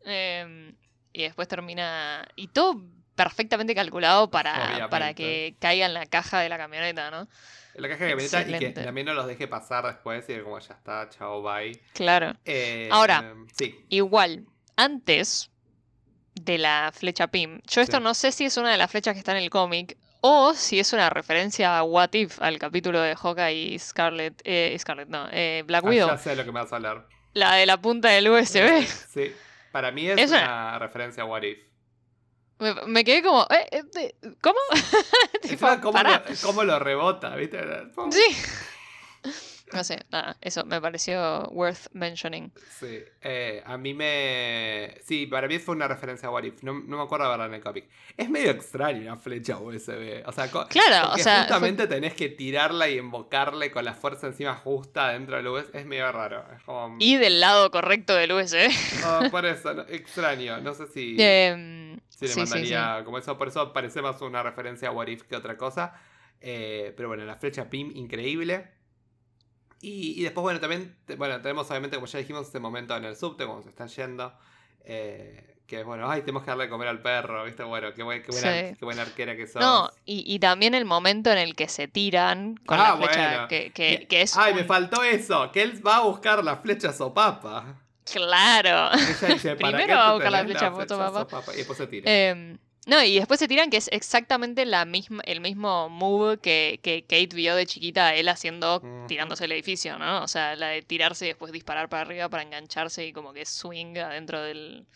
[0.04, 0.74] em,
[1.12, 2.26] y después termina...
[2.36, 2.82] Y todo
[3.14, 7.28] perfectamente calculado para, para que caiga en la caja de la camioneta, ¿no?
[7.76, 8.82] En la caja de camioneta y que Excelente.
[8.84, 11.78] también no los deje pasar después y como ya está, chao, bye.
[11.92, 12.32] Claro.
[12.44, 13.34] Eh, Ahora.
[13.56, 15.50] Sí, Igual, antes
[16.34, 18.02] de la flecha PIM, yo esto Sí.
[18.02, 20.80] no sé si es una de las flechas que está en el cómic o si
[20.80, 25.28] es una referencia a What If, al capítulo de Hawkeye y Scarlet, eh, Scarlet no,
[25.30, 27.06] eh, Black ah, Widow, ya sé de lo que me vas a hablar.
[27.34, 28.84] la de la punta del USB.
[29.08, 29.32] Sí,
[29.70, 30.42] para mí es Es una...
[30.44, 31.58] una- referencia a What If.
[32.58, 34.58] Me, me quedé como, eh, eh, ¿cómo?
[35.42, 37.60] tipo, ¿cómo, lo, cómo lo rebota, ¿viste?
[38.10, 38.36] Sí.
[39.72, 42.52] No sé, nada, eso me pareció worth mentioning.
[42.78, 44.94] Sí, eh, a mí me...
[45.04, 46.62] Sí, para mí fue una referencia a What If.
[46.62, 47.88] No, no me acuerdo de verla en el cómic.
[48.16, 50.22] Es medio extraño una flecha USB.
[50.24, 54.54] O sea, Claro, o sea, justamente tenés que tirarla y invocarle con la fuerza encima
[54.54, 55.74] justa dentro del USB.
[55.76, 56.44] Es medio raro.
[56.56, 56.96] Es como...
[57.00, 58.70] Y del lado correcto del USB.
[59.04, 60.58] Oh, por eso, no- extraño.
[60.60, 63.36] No sé si, Em, si le sí, sí, mandaría como eso.
[63.36, 65.94] Por eso parece más una referencia a What If que otra cosa.
[66.40, 68.75] Eh, pero bueno, la flecha PIM, increíble.
[69.88, 73.14] Y, y después, bueno, también bueno, tenemos obviamente, como ya dijimos, ese momento en el
[73.16, 74.32] subte, cuando se están yendo.
[74.84, 77.64] eh, que es bueno, ay, tenemos que darle de comer al perro, ¿viste?
[77.64, 78.76] Bueno, qué, buen- qué buena, Sí.
[78.78, 79.60] qué buena arquera que sos.
[79.60, 83.30] No, y, y también el momento en el que se tiran con Ah, la flecha
[83.32, 83.48] bueno.
[83.48, 86.92] que, que- que es Ay, me faltó eso, que él va a buscar la flecha
[86.92, 87.80] sopapa.
[88.04, 88.92] Claro.
[88.96, 91.18] Ella dice, ¿para Primero va a buscar la flecha sopapa?
[91.20, 91.52] sopapa?
[91.54, 92.10] Y después se tira.
[92.12, 96.78] Em, no, y después se tiran que es exactamente la misma, el mismo move que,
[96.82, 100.22] que Kate vio de chiquita, él haciendo, tirándose el edificio, ¿no?
[100.22, 103.44] O sea, la de tirarse y después disparar para arriba para engancharse y como que
[103.44, 104.86] swing adentro del,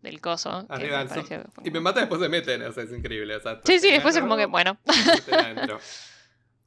[0.00, 0.64] del coso.
[0.70, 3.36] Arriba me Y me mata después se meten, o sea, es increíble.
[3.36, 4.78] o sea, Sí, sí, después es como que, bueno.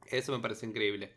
[0.06, 1.12] Eso me parece increíble.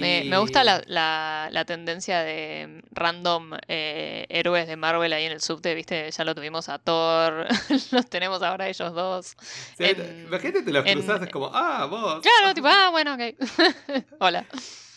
[0.00, 5.24] Me, Y- me gusta la, la- la tendencia de random eh, héroes de Marvel ahí
[5.24, 6.10] en el subte, ¿viste?
[6.10, 7.46] Ya lo tuvimos a Thor,
[7.92, 9.36] los tenemos ahora ellos dos.
[9.76, 12.22] Sí, en- Imagínate, te los en- cruzas, es como, ah, vos.
[12.22, 14.04] Claro, tipo, ah, bueno, ok.
[14.20, 14.46] Hola.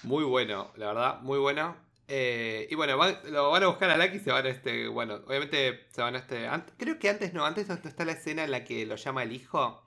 [0.04, 1.76] Muy bueno, la verdad, muy bueno.
[2.10, 4.88] Eh, y bueno, van- lo van a buscar a Lucky y se van a este.
[4.88, 6.48] Bueno, obviamente se van a este.
[6.78, 9.84] creo que antes no, antes está la escena en la que lo llama el hijo.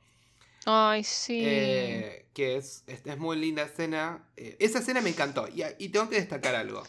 [0.73, 1.43] Ay, sí.
[1.45, 4.29] eh, que es, es, es muy linda escena.
[4.37, 5.49] Eh, esa escena me encantó.
[5.49, 6.83] Y, y tengo que destacar algo.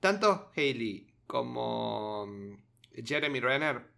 [0.00, 3.90] Tanto Hailey como mm, Jeremy Renner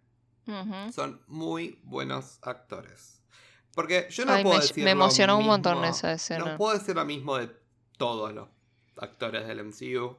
[0.93, 3.21] son muy buenos actores.
[3.73, 6.45] Porque yo no Ay, puedo me- decir me lo emocionó un montón esa escena.
[6.45, 7.49] No puedo decir lo mismo de
[7.97, 8.47] todos los
[8.97, 10.17] actores del MCU.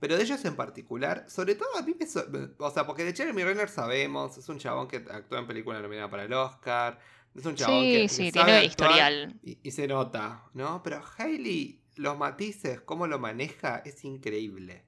[0.00, 2.06] Pero de ellos en particular, sobre todo a mí me...
[2.06, 2.24] so-
[2.58, 6.10] O sea, porque de Jeremy Renner sabemos, es un chabón que actúa en película nominada
[6.10, 6.98] para el Oscar.
[7.34, 9.38] Es un chabón Sí, que, sí, tiene historial.
[9.42, 10.82] Y, y se nota, ¿no?
[10.82, 14.84] Pero Hailey, los matices, cómo lo maneja, es increíble.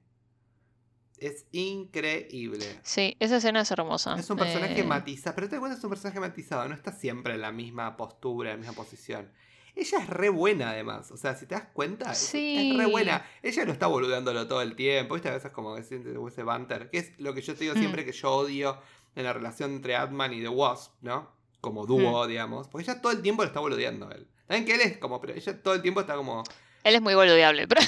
[1.17, 2.65] Es increíble.
[2.83, 4.15] Sí, esa escena es hermosa.
[4.19, 6.91] Es un personaje Eh, matizado, pero te das cuenta es un personaje matizado, no está
[6.91, 9.31] siempre en la misma postura, en la misma posición.
[9.75, 12.71] Ella es re buena además, o sea, si te das cuenta, es- Sí.
[12.71, 13.25] es re buena.
[13.41, 15.29] Ella no está boludeándolo todo el tiempo, ¿viste?
[15.29, 17.79] A veces como que siente ese banter, que es lo que yo te digo Mm.
[17.79, 18.77] siempre que yo odio
[19.15, 21.31] en la relación entre Atman y The Wasp, ¿no?
[21.63, 21.87] Como Mm.
[21.87, 24.27] dúo, digamos, porque ella todo el tiempo lo está boludeando a él.
[24.49, 26.43] Saben que él es como, pero ella todo el tiempo está como,
[26.83, 27.79] Él es muy boludeable, pero.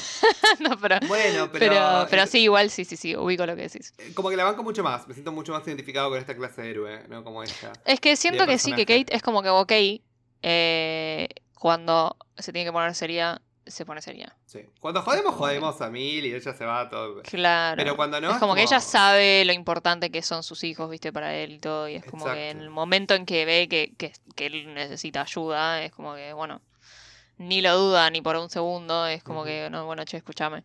[0.62, 0.98] no, pero.
[1.08, 1.60] bueno, pero...
[1.74, 3.94] Pero, pero sí, igual, sí, sí, sí, ubico lo que decís.
[3.98, 6.62] eh, Como que la banco mucho más, me siento mucho más identificado con esta clase
[6.62, 7.22] de héroe, ¿no?
[7.26, 7.74] Como ella.
[7.84, 8.86] Es que siento que sí, que.
[8.86, 9.72] Kate es como que, ok,
[10.42, 11.28] eh,
[11.60, 14.36] cuando se tiene que poner seria, se pone seria.
[14.46, 14.62] Sí.
[14.80, 17.22] Cuando jodemos, jodemos a mil y ella se va todo.
[17.24, 17.78] Claro.
[17.78, 18.32] Pero cuando no.
[18.32, 21.60] es como que ella sabe lo importante que son sus hijos, viste, para él y
[21.60, 21.90] todo.
[21.90, 25.22] Y es como que en el momento en que ve que, que, que él necesita
[25.22, 26.62] ayuda, es como que, bueno,
[27.38, 29.08] ni lo duda ni por un segundo.
[29.08, 30.64] Es como que, no, bueno, che, escúchame.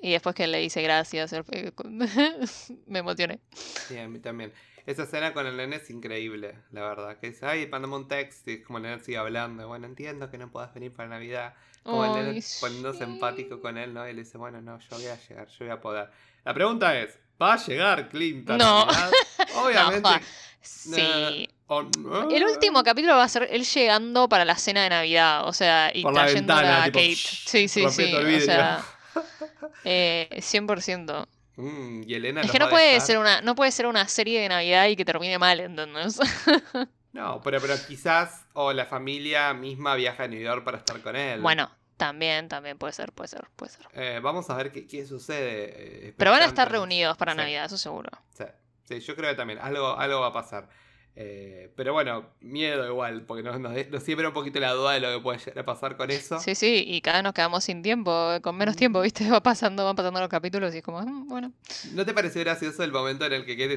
[0.00, 1.32] Y después que él le dice gracias,
[2.86, 3.40] me emocioné.
[3.52, 4.52] Sí, a mí también.
[4.86, 7.18] Esa escena con el nene es increíble, la verdad.
[7.18, 9.66] Que dice, ay, mandame un texto y es como el nene sigue hablando.
[9.68, 11.54] Bueno, entiendo que no puedas venir para Navidad.
[11.82, 14.08] Como el nene poniéndose empático con él, ¿no?
[14.08, 16.10] Y le dice, bueno, no, yo voy a llegar, yo voy a poder.
[16.44, 18.58] La pregunta es, ¿va a llegar Clinton?
[18.58, 18.86] No.
[19.56, 20.08] Obviamente.
[20.60, 21.48] sí.
[22.30, 25.90] El último capítulo va a ser él llegando para la cena de Navidad, o sea,
[25.94, 27.14] y trayendo a Kate.
[27.14, 28.14] sí, sí, sí.
[28.14, 28.84] O sea,
[29.84, 31.26] eh, 100%.
[31.56, 34.48] Mm, y Elena es que no puede, ser una, no puede ser una serie de
[34.48, 36.18] Navidad y que termine mal, ¿entendés?
[37.12, 41.14] no, pero, pero quizás o la familia misma viaja a New York para estar con
[41.14, 41.40] él.
[41.40, 43.86] Bueno, también, también puede ser, puede ser, puede ser.
[43.92, 46.08] Eh, vamos a ver qué, qué sucede.
[46.08, 48.10] Eh, pero van a estar reunidos para Navidad, eso seguro.
[48.32, 48.44] Sí,
[48.84, 50.68] sí, yo creo que también algo, algo va a pasar.
[51.14, 55.12] Eh, pero bueno, miedo igual, porque nos, nos, siembra un poquito la duda de lo
[55.12, 56.40] que puede llegar a pasar con eso.
[56.40, 59.28] Sí, sí, y cada vez nos quedamos sin tiempo, con menos tiempo, ¿viste?
[59.30, 61.52] Va pasando, van pasando los capítulos y es como, mm, bueno.
[61.92, 63.76] ¿No te pareció gracioso el momento en el que Kate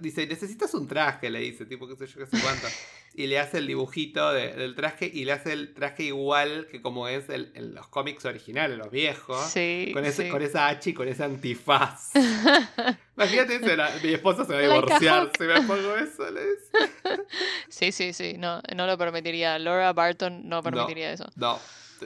[0.00, 1.30] dice, necesitas un traje?
[1.30, 2.66] Le dice, tipo, qué sé yo, qué sé cuánto.
[3.14, 7.08] y le hace el dibujito del traje y le hace el traje igual que como
[7.08, 9.42] es en los cómics originales, los viejos.
[9.46, 12.12] Sí, con, ese, con esa H y con ese antifaz.
[13.16, 13.58] Imagínate,
[14.04, 16.30] mi esposa se va a divorciar si me pongo eso.
[16.30, 16.57] Le
[17.68, 19.58] sí, sí, sí, no, no lo permitiría.
[19.58, 21.26] Laura Barton no permitiría eso.
[21.36, 21.58] No,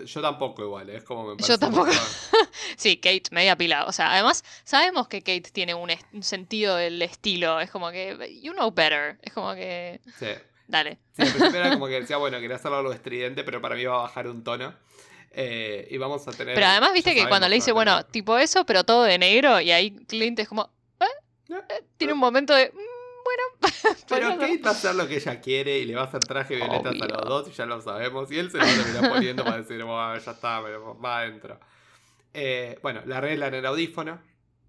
[0.05, 1.91] yo tampoco igual, es como me parece Yo tampoco.
[2.77, 3.85] sí, Kate, media pila.
[3.87, 5.91] O sea, además, sabemos que Kate tiene un,
[6.23, 7.61] sentido del estilo.
[7.61, 9.19] Es como que, you know better.
[9.23, 10.01] Es como que...
[10.19, 10.29] Sí.
[10.67, 10.99] Dale.
[11.13, 13.83] Sí, al principio era como que decía, bueno, quería hacerlo algo estridente, pero para mí
[13.83, 14.75] iba a bajar un tono.
[15.35, 16.55] Eh, y vamos a tener.
[16.55, 19.71] Pero además, viste que cuando le dice, bueno, tipo eso, pero todo de negro, y
[19.71, 20.71] ahí Clint es como.
[21.01, 21.05] ¿eh?
[21.51, 21.85] ¿Eh?
[21.97, 22.73] Tiene un momento de.
[23.33, 23.97] Bueno.
[24.09, 26.57] pero Kate va a hacer lo que ella quiere y le va a hacer traje
[26.57, 28.31] violeta a los dos, y ya lo sabemos.
[28.31, 31.59] Y él se lo termina poniendo para decir, bueno, ya está, pero va adentro.
[32.83, 34.21] bueno, la regla en el audífono,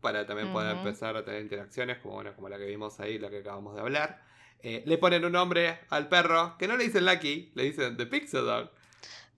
[0.02, 3.30] para también poder empezar a tener interacciones, como, bueno, como la que vimos ahí, la
[3.30, 4.22] que acabamos de hablar.
[4.62, 8.46] le ponen un nombre al perro, que no le dicen Lucky, le dicen The Pixel
[8.46, 8.70] Dog.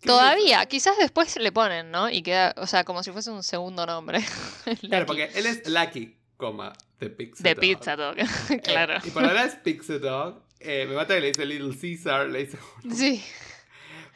[0.03, 2.09] Todavía, quizás después le ponen, ¿no?
[2.09, 4.23] Y queda, o sea, como si fuese un segundo nombre.
[4.81, 8.15] claro, porque él es Lucky, coma, The Pizza The Pizza Dog,
[8.63, 8.95] claro.
[9.03, 10.41] y para ahora es Pizza Dog.
[10.59, 12.57] Eh, me mata que le dice Little Caesar, le dice...
[12.91, 13.23] Sí.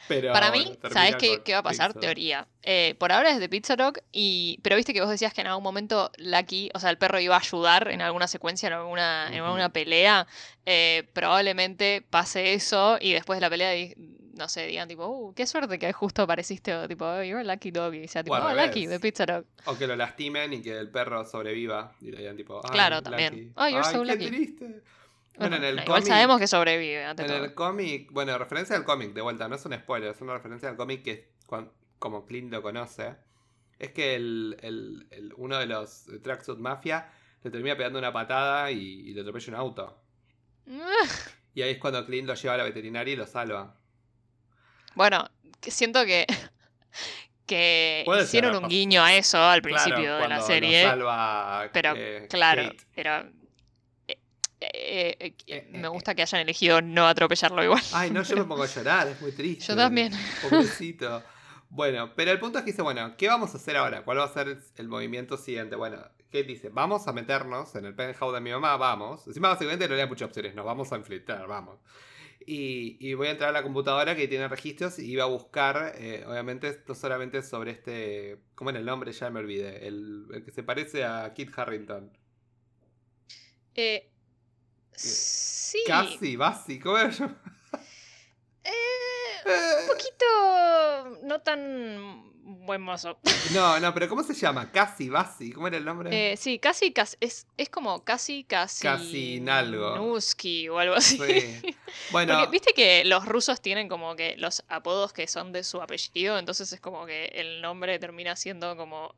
[0.08, 1.94] Pero, Para mí, ¿sabes qué, qué, va a pasar?
[1.94, 2.48] Teoría.
[2.64, 5.46] Eh, por ahora es The Pizza Dog, y, pero viste que vos decías que en
[5.46, 9.28] algún momento Lucky, o sea, el perro iba a ayudar en alguna secuencia, en alguna,
[9.28, 10.26] en alguna pelea.
[10.66, 13.72] Eh, probablemente pase eso y después de la pelea
[14.40, 17.44] no sé, digan tipo, uh, qué suerte que justo apareciste, o tipo, oh, you're a
[17.44, 19.44] lucky dog, y sea tipo, oh, lucky, the pizza dog.
[19.66, 23.52] O que lo lastimen y que el perro sobreviva, y le digan tipo, claro, también.
[23.56, 24.26] Oh, you're so qué lucky.
[24.26, 24.82] triste.
[25.36, 27.02] Bueno, en el no, igual sabemos que sobrevive.
[27.02, 30.34] en el cómic, bueno, referencia al cómic, de vuelta, no es un spoiler, es una
[30.34, 31.30] referencia al cómic que
[31.98, 33.14] como Clint lo conoce.
[33.78, 37.10] Es que el, el, el uno de los Tracksuit Mafia
[37.42, 40.02] le termina pegando una patada y, y le atropella un auto.
[41.54, 43.79] y ahí es cuando Clint lo lleva a la veterinaria y lo salva.
[44.94, 45.28] Bueno,
[45.62, 46.26] siento que,
[47.46, 50.90] que hicieron un guiño a eso al principio de la serie.
[51.72, 51.94] pero,
[52.28, 53.24] claro, pero
[54.60, 57.82] eh, eh, eh, me gusta que hayan elegido no atropellarlo igual.
[57.92, 59.64] Ay, no, yo me pongo a llorar, es muy triste.
[59.64, 60.12] Yo también.
[60.42, 61.22] Pobrecito.
[61.70, 64.02] Bueno, pero el punto es que dice, bueno, ¿qué vamos a hacer ahora?
[64.02, 65.76] ¿Cuál va a ser el movimiento siguiente?
[65.76, 65.98] Bueno,
[66.30, 66.68] ¿qué dice?
[66.68, 69.26] Vamos a meternos en el penthouse de mi mamá, vamos.
[69.26, 71.78] Encima básicamente no le da muchas opciones, nos vamos a infiltrar, vamos.
[72.46, 76.24] Y, voy a entrar a la computadora que tiene registros y iba a buscar, eh,
[76.26, 78.38] obviamente, no solamente sobre este.
[78.54, 79.12] ¿Cómo era el nombre?
[79.12, 79.86] Ya me olvidé.
[79.86, 82.10] El, que se parece a Kit Harrington.
[83.74, 84.10] Eh, eh
[84.92, 85.82] sí.
[85.86, 86.90] Casi, básico.
[86.90, 87.40] ¿Cómo era
[88.64, 91.26] Eh, un poquito.
[91.26, 93.18] No tan buen mozo.
[93.52, 94.70] No, no, pero ¿cómo se llama?
[94.70, 96.32] Casi, Basi, ¿cómo era el nombre?
[96.32, 98.82] Eh, sí, casi, casi es, es como casi, casi.
[98.82, 99.96] Casi Nalgo.
[99.96, 101.18] Nuski o algo así.
[101.18, 101.76] Sí.
[102.12, 102.48] Bueno.
[102.48, 106.72] viste que los rusos tienen como que los apodos que son de su apellido, entonces
[106.72, 109.12] es como que el nombre termina siendo como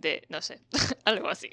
[0.00, 0.60] de, no sé,
[1.04, 1.50] algo así.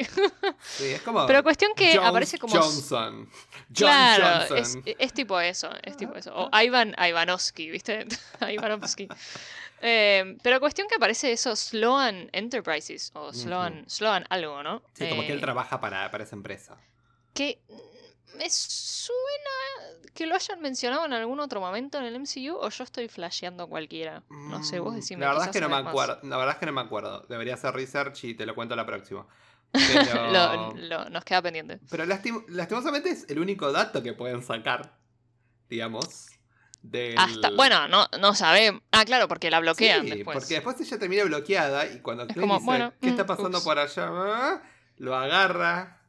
[0.61, 1.25] Sí, es como.
[1.25, 2.53] Pero cuestión que aparece como.
[2.53, 3.29] Johnson.
[3.67, 4.83] John claro, Johnson.
[4.85, 6.33] Es, es, tipo eso, es tipo eso.
[6.35, 8.05] O Ivan Ivanovsky, ¿viste?
[8.49, 9.07] Ivanovsky.
[9.85, 14.81] Eh, pero cuestión que aparece eso, Sloan Enterprises, o Sloan, Sloan algo, ¿no?
[14.93, 16.77] Sí, como que él eh, trabaja para, para esa empresa.
[17.33, 17.59] Que
[18.37, 19.49] me suena
[20.13, 23.67] que lo hayan mencionado en algún otro momento en el MCU o yo estoy flasheando
[23.67, 24.23] cualquiera.
[24.29, 25.21] No sé, vos Mm, decime.
[25.25, 25.87] La verdad es que no me más.
[25.91, 26.19] acuerdo.
[26.23, 27.25] La verdad es que no me acuerdo.
[27.27, 29.27] Debería hacer research y te lo cuento la próxima.
[29.73, 31.79] Pero, Lo- lo- nos queda pendiente.
[31.89, 34.95] pero lastim- lastimosamente es el único dato que pueden sacar,
[35.67, 36.27] digamos.
[36.83, 37.17] Del...
[37.17, 38.81] Hasta, bueno, no, no sabemos.
[38.91, 40.37] Ah, claro, porque la bloquean Sí, después.
[40.37, 43.57] Porque después ella termina bloqueada y cuando Clint como, dice, bueno, ¿qué está mm, pasando
[43.57, 43.63] ups.
[43.65, 44.07] por allá?
[44.09, 44.61] Ah,
[44.97, 46.01] Lo agarra.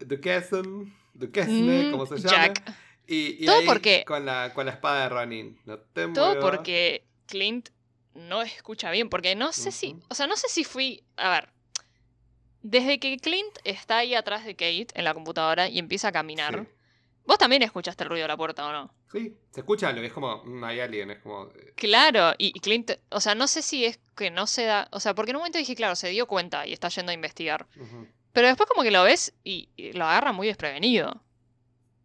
[0.00, 2.30] Duquesne, Duquesne, Mm, como se llama.
[2.48, 2.74] Jack.
[3.06, 5.58] Y, y Todo ahí porque- Con la, con la espada de Ronin.
[5.64, 7.68] No te Todo porque Clint
[8.14, 9.08] no escucha bien.
[9.08, 9.96] Porque no sé si.
[10.08, 11.04] O sea, no sé si fui.
[11.16, 11.48] A ver.
[12.62, 16.66] Desde que Clint está ahí atrás de Kate en la computadora y empieza a caminar.
[17.24, 18.92] Vos también escuchaste el ruido de la puerta, ¿o no?
[19.12, 21.46] Sí, se escucha lo que es como, mm, hay alguien, es como...
[21.54, 24.88] eh, Claro, y, y Clint, o sea, no sé si es que no se da,
[24.90, 27.14] o sea, porque en un momento dije, claro, se dio cuenta y está yendo a
[27.14, 27.66] investigar,
[28.32, 31.22] pero después como que lo ves y, y lo agarra muy desprevenido.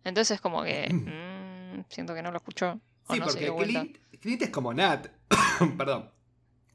[0.04, 2.80] Entonces como que, mm, siento que no lo escuchó.
[3.08, 3.52] O Sí, no porque.
[3.56, 5.08] Clint, Clint es como Nat.
[5.78, 6.12] Perdón.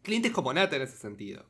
[0.03, 1.47] Clint es como Nat en ese sentido.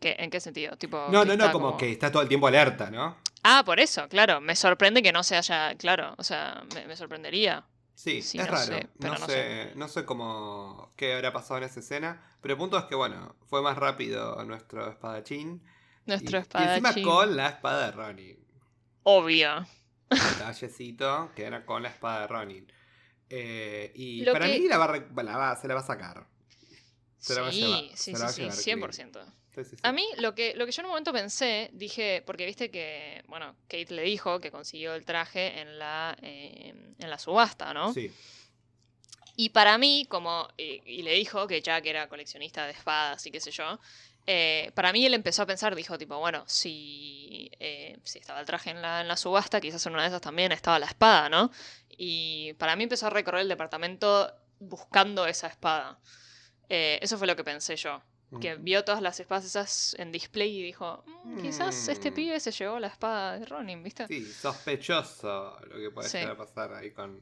[0.00, 0.76] ¿Qué- ¿En qué sentido?
[0.76, 3.16] Tipo, No, no, no, está como, que está todo el tiempo alerta, ¿no?
[3.48, 6.96] Ah, por eso, claro, me sorprende que no se haya, claro, o sea, me, me
[6.96, 7.64] sorprendería.
[7.94, 8.66] Sí, Sí, es no raro.
[8.66, 12.22] sé, no, no sé, no sé cómo qué habrá pasado en esa escena.
[12.42, 15.62] Pero el punto es que, bueno, fue más rápido nuestro espadachín.
[16.06, 17.04] Nuestro y, y encima espadachín.
[17.04, 18.46] con la espada de Ronin.
[19.04, 19.66] Obvio.
[20.10, 22.72] Detallecito que era con la espada de Ronin.
[23.30, 25.80] Eh, y Lo para que- mí la va, a re- la va- se la va
[25.80, 26.26] a sacar.
[27.18, 29.24] Se la va a sí, llevar, sí, se sí, la va a sí, llevar 100%.
[29.56, 29.82] Sí, sí, sí.
[29.82, 33.24] A mí lo que, lo que yo en un momento pensé, dije, porque viste que,
[33.26, 37.92] bueno, Kate le dijo que consiguió el traje en la, eh, en la subasta, ¿no?
[37.92, 38.12] Sí.
[39.34, 43.30] Y para mí, como, y, y le dijo que Jack era coleccionista de espadas y
[43.30, 43.80] qué sé yo,
[44.28, 48.46] eh, para mí él empezó a pensar, dijo tipo, bueno, si, eh, si estaba el
[48.46, 51.28] traje en la, en la subasta, quizás en una de esas también estaba la espada,
[51.28, 51.52] ¿no?
[51.96, 56.00] Y para mí empezó a recorrer el departamento buscando esa espada.
[56.68, 58.02] Eh, eso fue lo que pensé yo.
[58.40, 58.62] Que Ujú.
[58.62, 62.14] vio todas las espadas esas en display y dijo, "Mm, quizás este Mm.
[62.14, 64.06] pibe se llevó la espada de Ronin, ¿viste?
[64.06, 66.18] Sí, sospechoso lo que puede Sí.
[66.18, 67.20] llegar a pasar ahí con,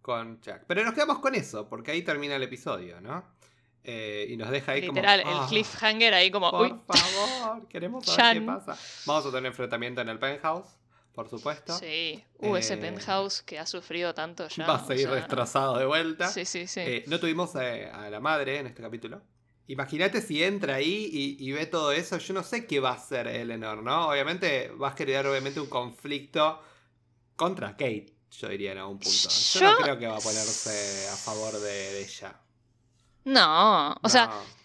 [0.00, 0.64] con Jack.
[0.66, 3.24] Pero nos quedamos con eso, porque ahí termina el episodio, ¿no?
[3.84, 5.32] Eh, y nos deja ahí Literal, como.
[5.36, 8.76] el "Ah, cliffhanger ahí como, Por uy, favor, queremos saber qué pasa.
[9.06, 10.68] Vamos a tener enfrentamiento en el penthouse,
[11.14, 11.76] por supuesto.
[11.78, 14.66] sí, uh, ese Eh, penthouse que ha sufrido tanto ya.
[14.66, 16.28] Va a o seguir sea, destrozado de vuelta.
[16.28, 16.80] Sí, sí, sí.
[16.80, 19.20] Eh, no tuvimos a la madre en este capítulo.
[19.68, 22.18] Imagínate si entra ahí y, y ve todo eso.
[22.18, 24.08] Yo no sé qué va a hacer Eleanor, ¿no?
[24.08, 26.60] Obviamente va a crear obviamente un conflicto
[27.36, 29.28] contra Kate, yo diría en algún punto.
[29.54, 31.60] Yo, no creo que va a ponerse a favor de,
[31.92, 32.34] de ella.
[33.24, 34.62] No, o sea, No.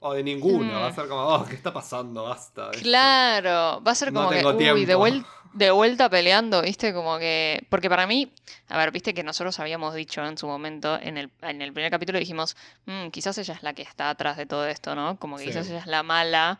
[0.00, 0.72] O de ninguno.
[0.74, 0.82] Mm.
[0.82, 2.24] Va a ser como, oh, ¿qué está pasando?
[2.24, 2.70] Basta.
[2.70, 2.82] de esto".
[2.82, 5.24] claro, va a ser No como que, tengo uy, de, vuel-
[5.56, 6.92] de vuelta peleando, ¿viste?
[6.92, 8.32] Como que, porque para mí,
[8.68, 11.90] a ver, viste que nosotros habíamos dicho en su momento, en el, en el primer
[11.90, 15.18] capítulo dijimos, "Mm, quizás ella es la que está atrás de todo esto, ¿no?
[15.18, 15.48] Como que Sí.
[15.50, 16.58] quizás ella es la mala.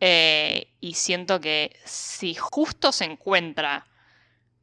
[0.00, 3.84] eh, y siento que si justo se encuentra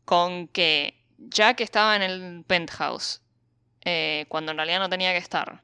[0.05, 3.21] con que Jack estaba en el penthouse
[3.83, 5.61] eh, cuando en realidad no tenía que estar.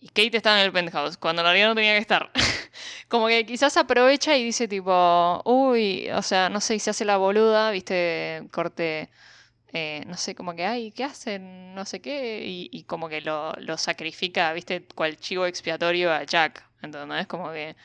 [0.00, 2.30] Y Kate estaba en el penthouse cuando en realidad no tenía que estar.
[3.08, 7.04] Como que quizás aprovecha y dice tipo, uy, o sea, no sé, y se hace
[7.04, 9.10] la boluda, viste, corte,
[9.72, 11.74] eh, no sé, como que, ay, ¿qué hacen?
[11.74, 16.67] No sé qué, y, como que lo, lo sacrifica, viste, cual chivo expiatorio a Jack,
[16.82, 17.26] ¿entendés?
[17.26, 17.76] Como que,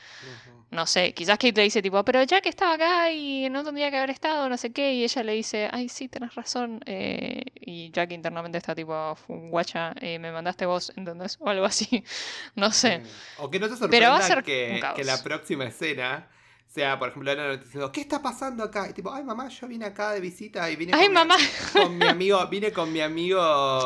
[0.70, 3.98] no sé, quizás Kate le dice tipo, pero Jack estaba acá y no tendría que
[3.98, 7.90] haber estado, no sé qué, y ella le dice, ay, sí, tenés razón, eh, y
[7.90, 11.38] Jack internamente está tipo, "Fu, guacha, eh, me mandaste vos, ¿entendés?
[11.40, 12.04] O algo así,
[12.54, 13.02] no sé.
[13.38, 16.28] O que no te Pero va sorprenda a ser que, que la próxima escena
[16.74, 18.88] sea, por ejemplo, Ana diciendo, ¿qué está pasando acá?
[18.90, 21.36] Y tipo, ay mamá, yo vine acá de visita y vine Ay, con, mi- mamá.
[21.72, 23.38] con mi amigo, vine con mi amigo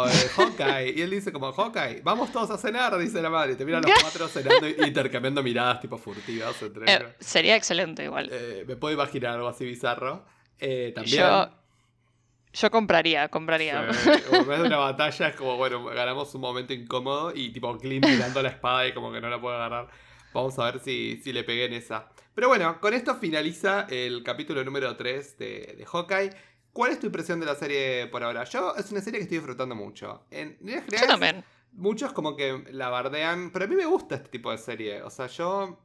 [0.09, 0.95] eh, Hawkeye.
[0.97, 3.53] Y él dice como, Hawkeye, vamos todos a cenar, dice la madre.
[3.53, 7.11] Y te miran los cuatro cenando y intercambiando miradas tipo furtivas entre Eh, ellos.
[7.21, 8.31] sería excelente igual.
[8.33, 10.25] Eh, me puedo imaginar algo así bizarro.
[10.59, 11.19] Eh, también.
[11.21, 11.51] Yo
[12.55, 13.93] Yo compraría, compraría.
[13.93, 17.51] Sí, como en vez de una batalla es como, bueno, ganamos un momento incómodo y
[17.53, 19.89] tipo Clint tirando la espada y como que no la puede agarrar.
[20.33, 22.09] Vamos a ver si, si le pegué en esa.
[22.35, 26.31] Pero bueno, con esto finaliza el capítulo número 3 de, de Hawkeye.
[26.73, 28.45] ¿Cuál es tu impresión de la serie por ahora?
[28.45, 30.27] Yo es una serie que estoy disfrutando mucho.
[30.31, 31.45] En Yo generales, también.
[31.73, 35.03] muchos como que la bardean, pero a mí me gusta este tipo de serie.
[35.03, 35.81] O sea, yo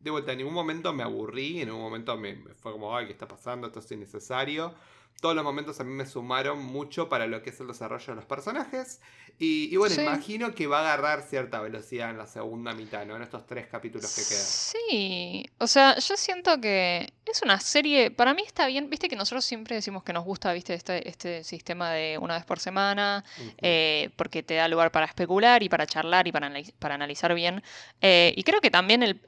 [0.00, 3.06] de vuelta, en ningún momento me aburrí, en ningún momento me, me fue como, ay,
[3.06, 3.66] ¿qué está pasando?
[3.68, 4.74] Esto es innecesario
[5.20, 8.14] todos los momentos a mí me sumaron mucho para lo que es el desarrollo de
[8.16, 9.00] los personajes.
[9.38, 13.16] Y, bueno, imagino que va a agarrar cierta velocidad en la segunda mitad, ¿no?
[13.16, 14.44] En estos tres capítulos que quedan.
[14.44, 19.16] Sí, o sea, yo siento que es una serie, para mí está bien, viste que
[19.16, 23.24] nosotros siempre decimos que nos gusta, viste, este, este sistema de una vez por semana,
[23.58, 27.62] eh, porque te da lugar para especular y para charlar y para, para analizar bien.
[28.00, 29.20] Eh, y creo que también el,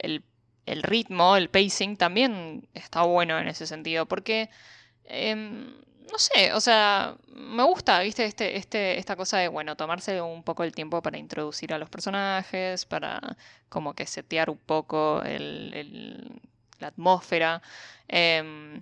[0.64, 4.48] el ritmo, el pacing también está bueno en ese sentido, porque...
[5.08, 5.66] Em,
[6.10, 10.42] no sé, o sea, me gusta, viste, este, este, esta cosa de, bueno, tomarse un
[10.42, 13.36] poco el tiempo para introducir a los personajes, para
[13.68, 16.40] como que setear un poco el,
[16.78, 17.62] la atmósfera.
[18.08, 18.80] Em,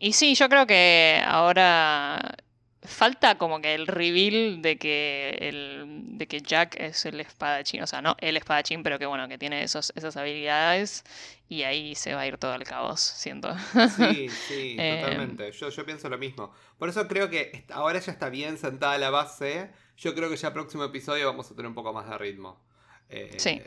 [0.00, 2.36] y sí, yo creo que ahora
[2.84, 7.86] falta como que el reveal de que el de que Jack es el espadachín, o
[7.86, 11.04] sea, no el espadachín, pero que bueno, que tiene esos, esas habilidades
[11.48, 13.54] y ahí se va a ir todo al caos, siento.
[13.96, 15.52] Sí, sí, eh, totalmente.
[15.52, 16.52] Yo, yo pienso lo mismo.
[16.78, 19.70] Por eso creo que ahora ya está bien sentada la base.
[19.96, 22.60] Yo creo que ya próximo episodio vamos a tener un poco más de ritmo.
[23.08, 23.60] Eh, sí,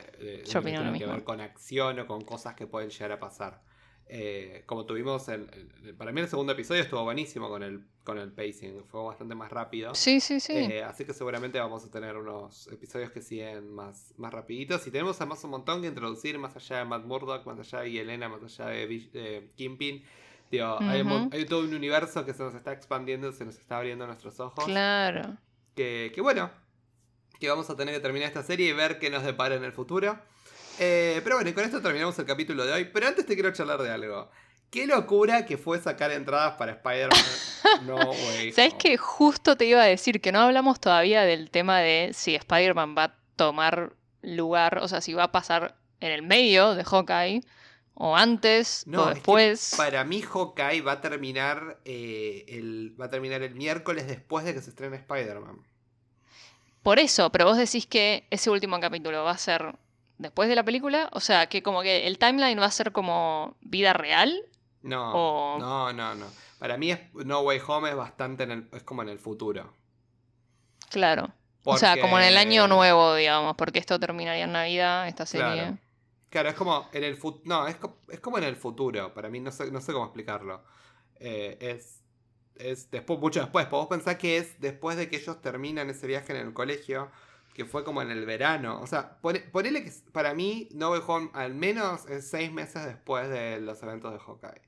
[0.51, 1.07] yo opino lo mismo.
[1.07, 3.61] que ver con acción o con cosas que pueden llegar a pasar.
[4.07, 5.47] Eh, como tuvimos en,
[5.97, 9.51] Para mí el segundo episodio estuvo buenísimo con el, con el pacing, fue bastante más
[9.51, 9.95] rápido.
[9.95, 10.53] Sí, sí, sí.
[10.53, 14.85] Eh, así que seguramente vamos a tener unos episodios que siguen más, más rapiditos.
[14.85, 18.01] Y tenemos además un montón que introducir más allá de Matt Murdock, más allá de
[18.01, 20.03] Elena, más allá de, Kimpin.
[20.51, 24.65] hay, todo un universo que se nos está expandiendo, se nos está abriendo nuestros ojos.
[24.65, 25.37] Claro.
[25.75, 26.51] Que, que bueno,
[27.39, 29.71] que vamos a tener que terminar esta serie y ver qué nos depara en el
[29.71, 30.19] futuro.
[30.79, 32.85] Eh, pero bueno, y con esto terminamos el capítulo de hoy.
[32.85, 34.29] Pero antes te quiero charlar de algo.
[34.69, 37.85] Qué locura que fue sacar entradas para Spider-Man.
[37.85, 38.51] no, güey.
[38.51, 42.35] ¿Sabes que justo te iba a decir que no hablamos todavía del tema de si
[42.35, 46.83] Spider-Man va a tomar lugar, o sea, si va a pasar en el medio de
[46.83, 47.41] Hawkeye,
[47.93, 49.73] o antes, o después.
[49.77, 54.53] para mí, Hawkeye va a terminar eh, el, va a terminar el miércoles después de
[54.53, 55.65] que se estrene Spider-Man.
[56.83, 59.75] Por eso, pero vos decís que ese último capítulo va a ser
[60.17, 61.09] después de la película?
[61.13, 64.43] O sea, que como que el timeline va a ser como vida real.
[64.81, 66.25] No, no, no, no.
[66.59, 69.73] Para mí No Way Home es bastante en el, es como en el futuro.
[70.89, 71.33] Claro.
[71.63, 75.77] O sea, como en el año nuevo, digamos, porque esto terminaría en Navidad, esta serie.
[76.29, 77.43] Claro, es como en el futuro.
[77.45, 77.77] No, es,
[78.21, 79.13] como en el futuro.
[79.13, 80.63] Para mí, no sé, no sé cómo explicarlo.
[81.15, 82.03] Eh, es,
[82.55, 83.69] es después, mucho después.
[83.69, 87.09] Vos pensás que es después de que ellos terminan ese viaje en el colegio
[87.55, 88.81] que fue como en el verano.
[88.81, 93.29] O sea, ponele que para mí No Way Home al menos es seis meses después
[93.29, 94.61] de los eventos de Hawkeye.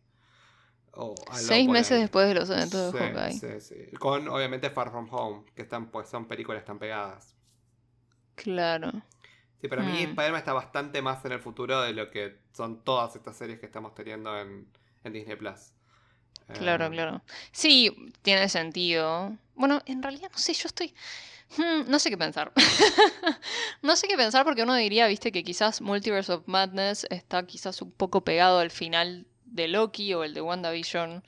[1.33, 3.33] seis meses después de los eventos de Hawkeye.
[3.33, 3.97] Sí, sí.
[3.97, 7.35] Con obviamente Far From Home, que están, pues son películas tan pegadas.
[8.35, 8.93] Claro.
[9.59, 10.11] Sí, para mí hmm.
[10.11, 13.65] Spider-Man está bastante más en el futuro de lo que son todas estas series que
[13.65, 14.65] estamos teniendo en,
[15.03, 15.73] Disney Plus.
[16.53, 17.21] Claro, eh, claro.
[17.51, 19.35] Sí, tiene sentido.
[19.55, 20.93] Bueno, en realidad no sé, yo estoy.
[21.55, 22.51] Hmm, no sé qué pensar.
[23.81, 27.81] no sé qué pensar porque uno diría, viste, que quizás Multiverse of Madness está quizás
[27.81, 31.23] un poco pegado al final de Loki o el de WandaVision.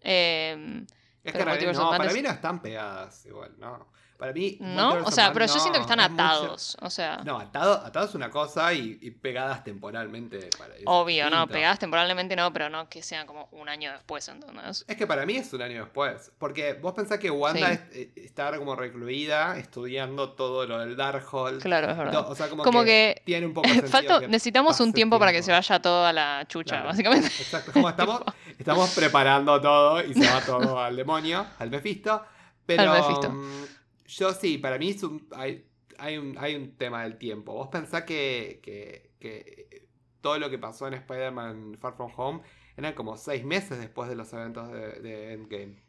[0.00, 0.84] Eh,
[1.22, 3.86] es que no, para mí no están pegadas igual, ¿no?
[4.18, 4.56] Para mí.
[4.60, 6.76] No, o sea, pero yo siento que están atados.
[6.80, 7.18] O sea.
[7.24, 10.50] No, atados atado es una cosa y, pegadas temporalmente.
[10.58, 14.84] Para, Obvio, no, pegadas temporalmente no, pero no que sean como un año después, entonces.
[14.88, 16.32] Es que para mí es un año después.
[16.38, 21.62] Porque vos pensás que Wanda eh, está como recluida estudiando todo lo del Darkhold.
[21.62, 22.28] Claro, es verdad.
[22.28, 25.80] o sea, como, que, tiene un poco de Necesitamos un tiempo, para que se vaya
[25.80, 27.28] todo a la chucha, básicamente.
[27.28, 27.72] Exacto.
[27.72, 28.22] Como estamos,
[28.58, 32.20] estamos preparando todo y se va todo al demonio, al Mephisto.
[32.66, 32.82] Pero.
[32.82, 33.30] Al Mephisto.
[33.30, 33.77] Mm,
[34.08, 34.96] yo sí, para mí
[35.32, 35.66] hay,
[35.98, 37.52] hay, un, hay un tema del tiempo.
[37.52, 39.86] Vos pensás que, que,
[40.22, 42.40] todo lo que pasó en Spider-Man Far From Home
[42.76, 45.82] eran como seis meses después de los eventos de, Endgame.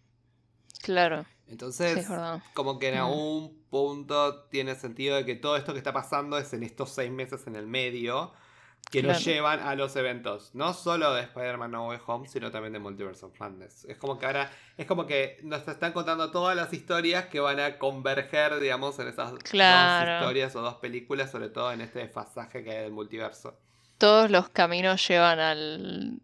[0.83, 1.25] Claro.
[1.47, 2.07] Entonces,
[2.53, 2.97] como que en mm.
[2.97, 7.11] algún punto tiene sentido de que todo esto que está pasando es en estos seis
[7.11, 8.33] meses en el medio
[8.91, 12.73] que nos llevan a los eventos, no solo de Spider-Man No Way Home, sino también
[12.73, 13.85] de Multiverse of Madness.
[13.85, 17.59] Es como que ahora, es como que nos están contando todas las historias que van
[17.59, 22.63] a converger, digamos, en esas dos historias o dos películas, sobre todo en este desfasaje
[22.63, 23.59] que hay del multiverso.
[23.99, 26.19] Todos los caminos llevan al,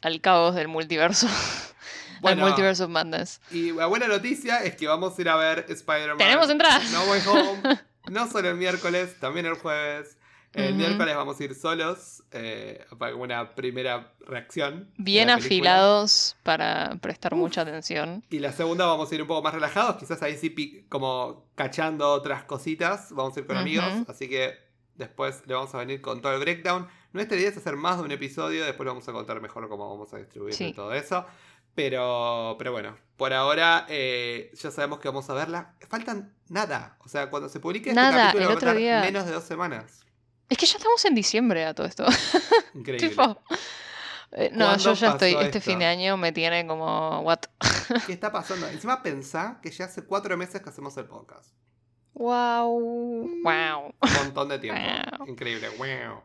[0.00, 1.28] al caos del multiverso.
[2.22, 3.40] al Multiverse of Madness.
[3.50, 6.18] Y la buena noticia es que vamos a ir a ver Spider-Man.
[6.18, 6.80] Tenemos entrada.
[6.92, 7.80] No Way Home.
[8.10, 10.16] no solo el miércoles, también el jueves.
[10.54, 14.90] El miércoles vamos a ir solos eh, para una primera reacción.
[14.96, 18.24] Bien afilados para prestar mucha atención.
[18.30, 22.10] Y la segunda vamos a ir un poco más relajados, quizás ahí sí como cachando
[22.12, 23.12] otras cositas.
[23.12, 24.54] Vamos a ir con amigos, así que
[24.94, 26.86] después le vamos a venir con todo el breakdown.
[27.12, 30.12] Nuestra idea es hacer más de un episodio, después vamos a contar mejor cómo vamos
[30.14, 31.26] a distribuir y todo eso.
[31.74, 35.74] Pero, pero bueno, por ahora eh, ya sabemos que vamos a verla.
[35.88, 36.96] Faltan nada.
[37.00, 39.00] O sea, cuando se publique este capítulo el otro día...
[39.00, 40.03] menos de dos semanas.
[40.54, 42.06] Es que ya estamos en diciembre a todo esto.
[42.74, 43.16] Increíble.
[44.30, 47.40] Eh, no, yo ya estoy, este fin de año me tiene como, what?
[48.06, 48.68] ¿Qué está pasando?
[48.68, 51.52] Encima pensá que ya hace cuatro meses que hacemos el podcast.
[52.12, 53.42] Wow.
[53.42, 53.94] Wow.
[54.00, 54.80] Un montón de tiempo.
[55.26, 55.70] Increíble.
[55.70, 56.22] Wow.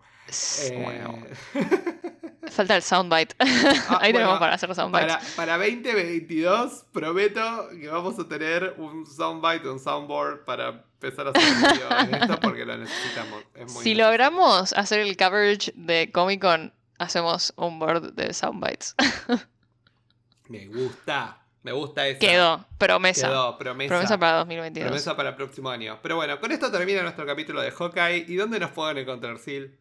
[0.61, 1.33] Eh...
[2.51, 3.35] Falta el soundbite.
[3.39, 5.07] Ah, Ahí tenemos para hacer soundbite.
[5.07, 11.31] Para, para 2022 prometo que vamos a tener un soundbite, un soundboard para empezar a
[11.31, 13.43] hacer esto porque lo necesitamos.
[13.81, 18.95] si logramos hacer el coverage de Comic Con, hacemos un board de soundbites.
[20.49, 21.37] Me gusta.
[21.61, 22.19] Me gusta eso.
[22.19, 23.27] Quedó, promesa.
[23.27, 23.89] Quedó, promesa.
[23.89, 24.87] Promesa para 2022.
[24.87, 25.99] Promesa para el próximo año.
[26.01, 28.25] Pero bueno, con esto termina nuestro capítulo de Hawkeye.
[28.27, 29.77] ¿Y dónde nos pueden encontrar, Sil?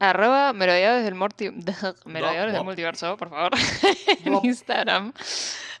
[0.00, 1.14] Arroba merodeadores del,
[2.52, 3.52] del multiverso, por favor,
[4.24, 5.12] en Instagram.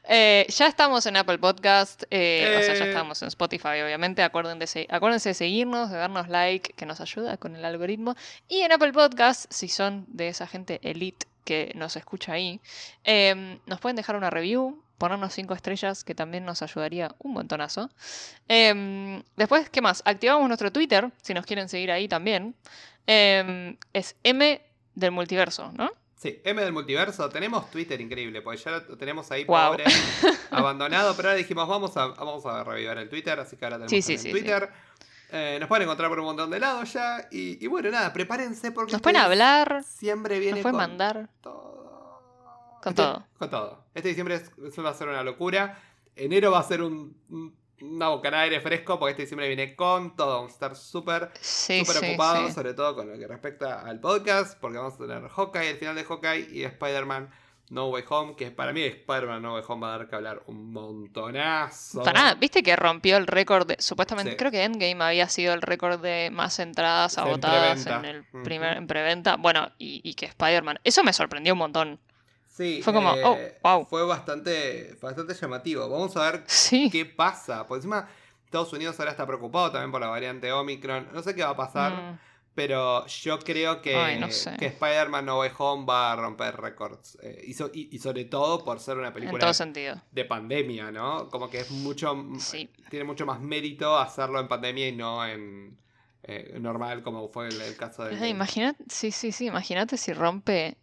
[0.04, 2.88] Eh, ya estamos en Apple Podcast, eh, o sea, ya eh.
[2.88, 4.22] estamos en Spotify, obviamente.
[4.22, 8.14] Acuérdense de, acuérdense de seguirnos, de darnos like, que nos ayuda con el algoritmo.
[8.46, 12.60] Y en Apple Podcast, si son de esa gente elite que nos escucha ahí,
[13.04, 17.88] em, nos pueden dejar una review, ponernos cinco estrellas, que también nos ayudaría un montonazo.
[18.48, 20.02] Em, después, ¿qué más?
[20.04, 22.54] Activamos nuestro Twitter, si nos quieren seguir ahí también.
[23.12, 24.62] Em, es M
[24.94, 25.90] del multiverso, ¿no?
[26.14, 27.28] Sí, M del multiverso.
[27.28, 29.82] Tenemos Twitter increíble, porque ya lo tenemos ahí pobre,
[30.52, 34.08] abandonado, pero ahora dijimos, vamos a, vamos a revivir el Twitter, así que ahora tenemos
[34.08, 34.70] el Twitter.
[35.32, 37.26] Eh, nos pueden encontrar por un montón de lados ya.
[37.32, 38.92] Y, bueno, nada, prepárense porque.
[38.92, 39.82] Nos pueden hablar.
[39.82, 40.58] Siempre viene.
[40.58, 41.28] Nos pueden mandar.
[41.40, 42.22] Todo.
[42.80, 43.26] Con todo.
[43.40, 43.86] Con todo.
[43.92, 44.40] Este diciembre
[44.84, 45.82] va a ser una locura.
[46.14, 50.16] Enero va a ser un una bocanada de aire fresco porque este diciembre viene con
[50.16, 50.34] todo.
[50.36, 51.30] Vamos a estar súper
[51.96, 55.76] ocupados, sobre todo con lo que respecta al podcast, porque vamos a tener Hawkeye, el
[55.76, 57.30] final de Hawkeye y Spider-Man
[57.70, 60.42] No Way Home, que para mí Spider-Man No Way Home va a dar que hablar
[60.46, 62.02] un montonazo.
[62.02, 66.00] Para, viste que rompió el récord de, supuestamente, creo que Endgame había sido el récord
[66.00, 69.36] de más entradas agotadas en, el primer, en preventa.
[69.36, 72.00] Bueno, y, y que Spider-Man, eso me sorprendió un montón.
[72.60, 73.86] Sí, fue como, oh, eh, wow.
[73.86, 75.88] Fue bastante, bastante llamativo.
[75.88, 76.44] Vamos a ver
[76.92, 77.66] qué pasa.
[77.66, 78.06] Por encima,
[78.44, 81.08] Estados Unidos ahora está preocado también por la variante Omicron.
[81.14, 81.92] No sé qué va a pasar.
[81.92, 82.18] Mm.
[82.54, 83.94] Pero yo creo que,
[84.58, 87.16] que Spider-Man No Way Home va a romper récords.
[87.22, 89.50] Eh, y, sobre todo por ser una película
[90.12, 91.30] de pandemia, ¿no?
[91.30, 92.14] Como que es mucho.
[92.90, 95.78] Tiene mucho más mérito hacerlo en pandemia y no en.
[96.24, 98.28] Eh, normal como fue el, caso de...
[98.28, 100.76] Imagínate, sí, sí, sí, imagínate si rompe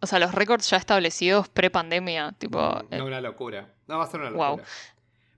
[0.00, 2.58] o sea, los récords ya establecidos pre-pandemia, tipo...
[2.58, 3.68] No, eh, una locura.
[3.86, 4.64] No, va a ser una locura.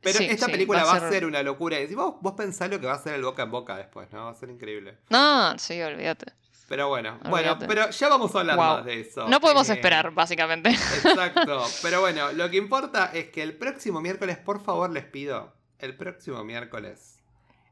[0.03, 1.27] Pero esta película va a, ser...
[1.27, 1.81] una locura.
[1.81, 4.25] Y vos, vos pensás lo que va a ser el boca en boca después, ¿no?
[4.25, 4.99] Va a ser increíble.
[5.11, 6.33] No, sí, olvídate.
[6.69, 9.29] Pero bueno, bueno, pero ya vamos a hablar más de eso.
[9.29, 10.71] No podemos eh, esperar, básicamente.
[10.71, 11.65] Exacto.
[11.83, 15.97] Pero bueno, lo que importa es que el próximo miércoles, por favor, les pido, el
[15.97, 17.19] próximo miércoles,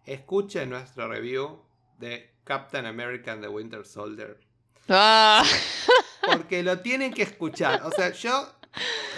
[0.05, 1.63] escuchen nuestro review
[1.99, 4.41] de Captain American The Winter Soldier.
[4.89, 5.45] Ah.
[6.33, 7.83] Porque lo tienen que escuchar.
[7.85, 8.55] O sea, yo.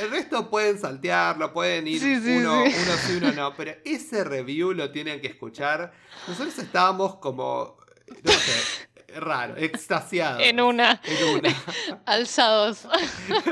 [0.00, 2.74] El resto pueden saltearlo, pueden ir uno, sí.
[2.82, 3.54] uno sí, uno no.
[3.54, 5.92] Pero ese review lo tienen que escuchar.
[6.26, 7.76] Nosotros estábamos como.
[8.22, 8.88] No sé.
[9.16, 10.42] Raro, extasiados.
[10.42, 11.00] En una.
[11.04, 11.56] En una.
[12.06, 12.86] Alzados.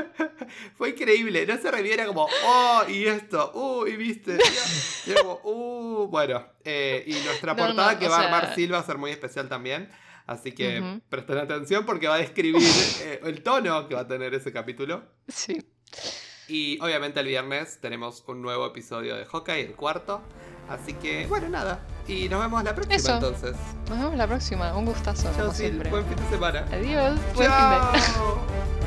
[0.77, 1.45] Fue increíble.
[1.45, 4.37] No se reviera como, oh, y esto, uh, y viste.
[5.05, 6.45] Y como, uh, bueno.
[6.63, 9.89] Eh, y nuestra portada que va a armar Silva va a ser muy especial también.
[10.29, 12.61] Así que presten atención porque va a describir
[13.01, 15.01] eh, el tono que va a tener ese capítulo.
[15.27, 15.59] Sí.
[16.47, 20.21] Y obviamente el viernes tenemos un nuevo episodio de Hawkeye, el cuarto.
[20.69, 21.79] Así que, bueno, nada.
[22.07, 23.55] Y nos vemos la próxima entonces.
[23.89, 24.77] Nos vemos la próxima.
[24.77, 25.31] Un gustazo.
[25.35, 25.51] Chao,
[25.89, 26.65] Buen fin de semana.
[26.71, 27.19] Adiós.
[27.33, 28.69] Buen fin de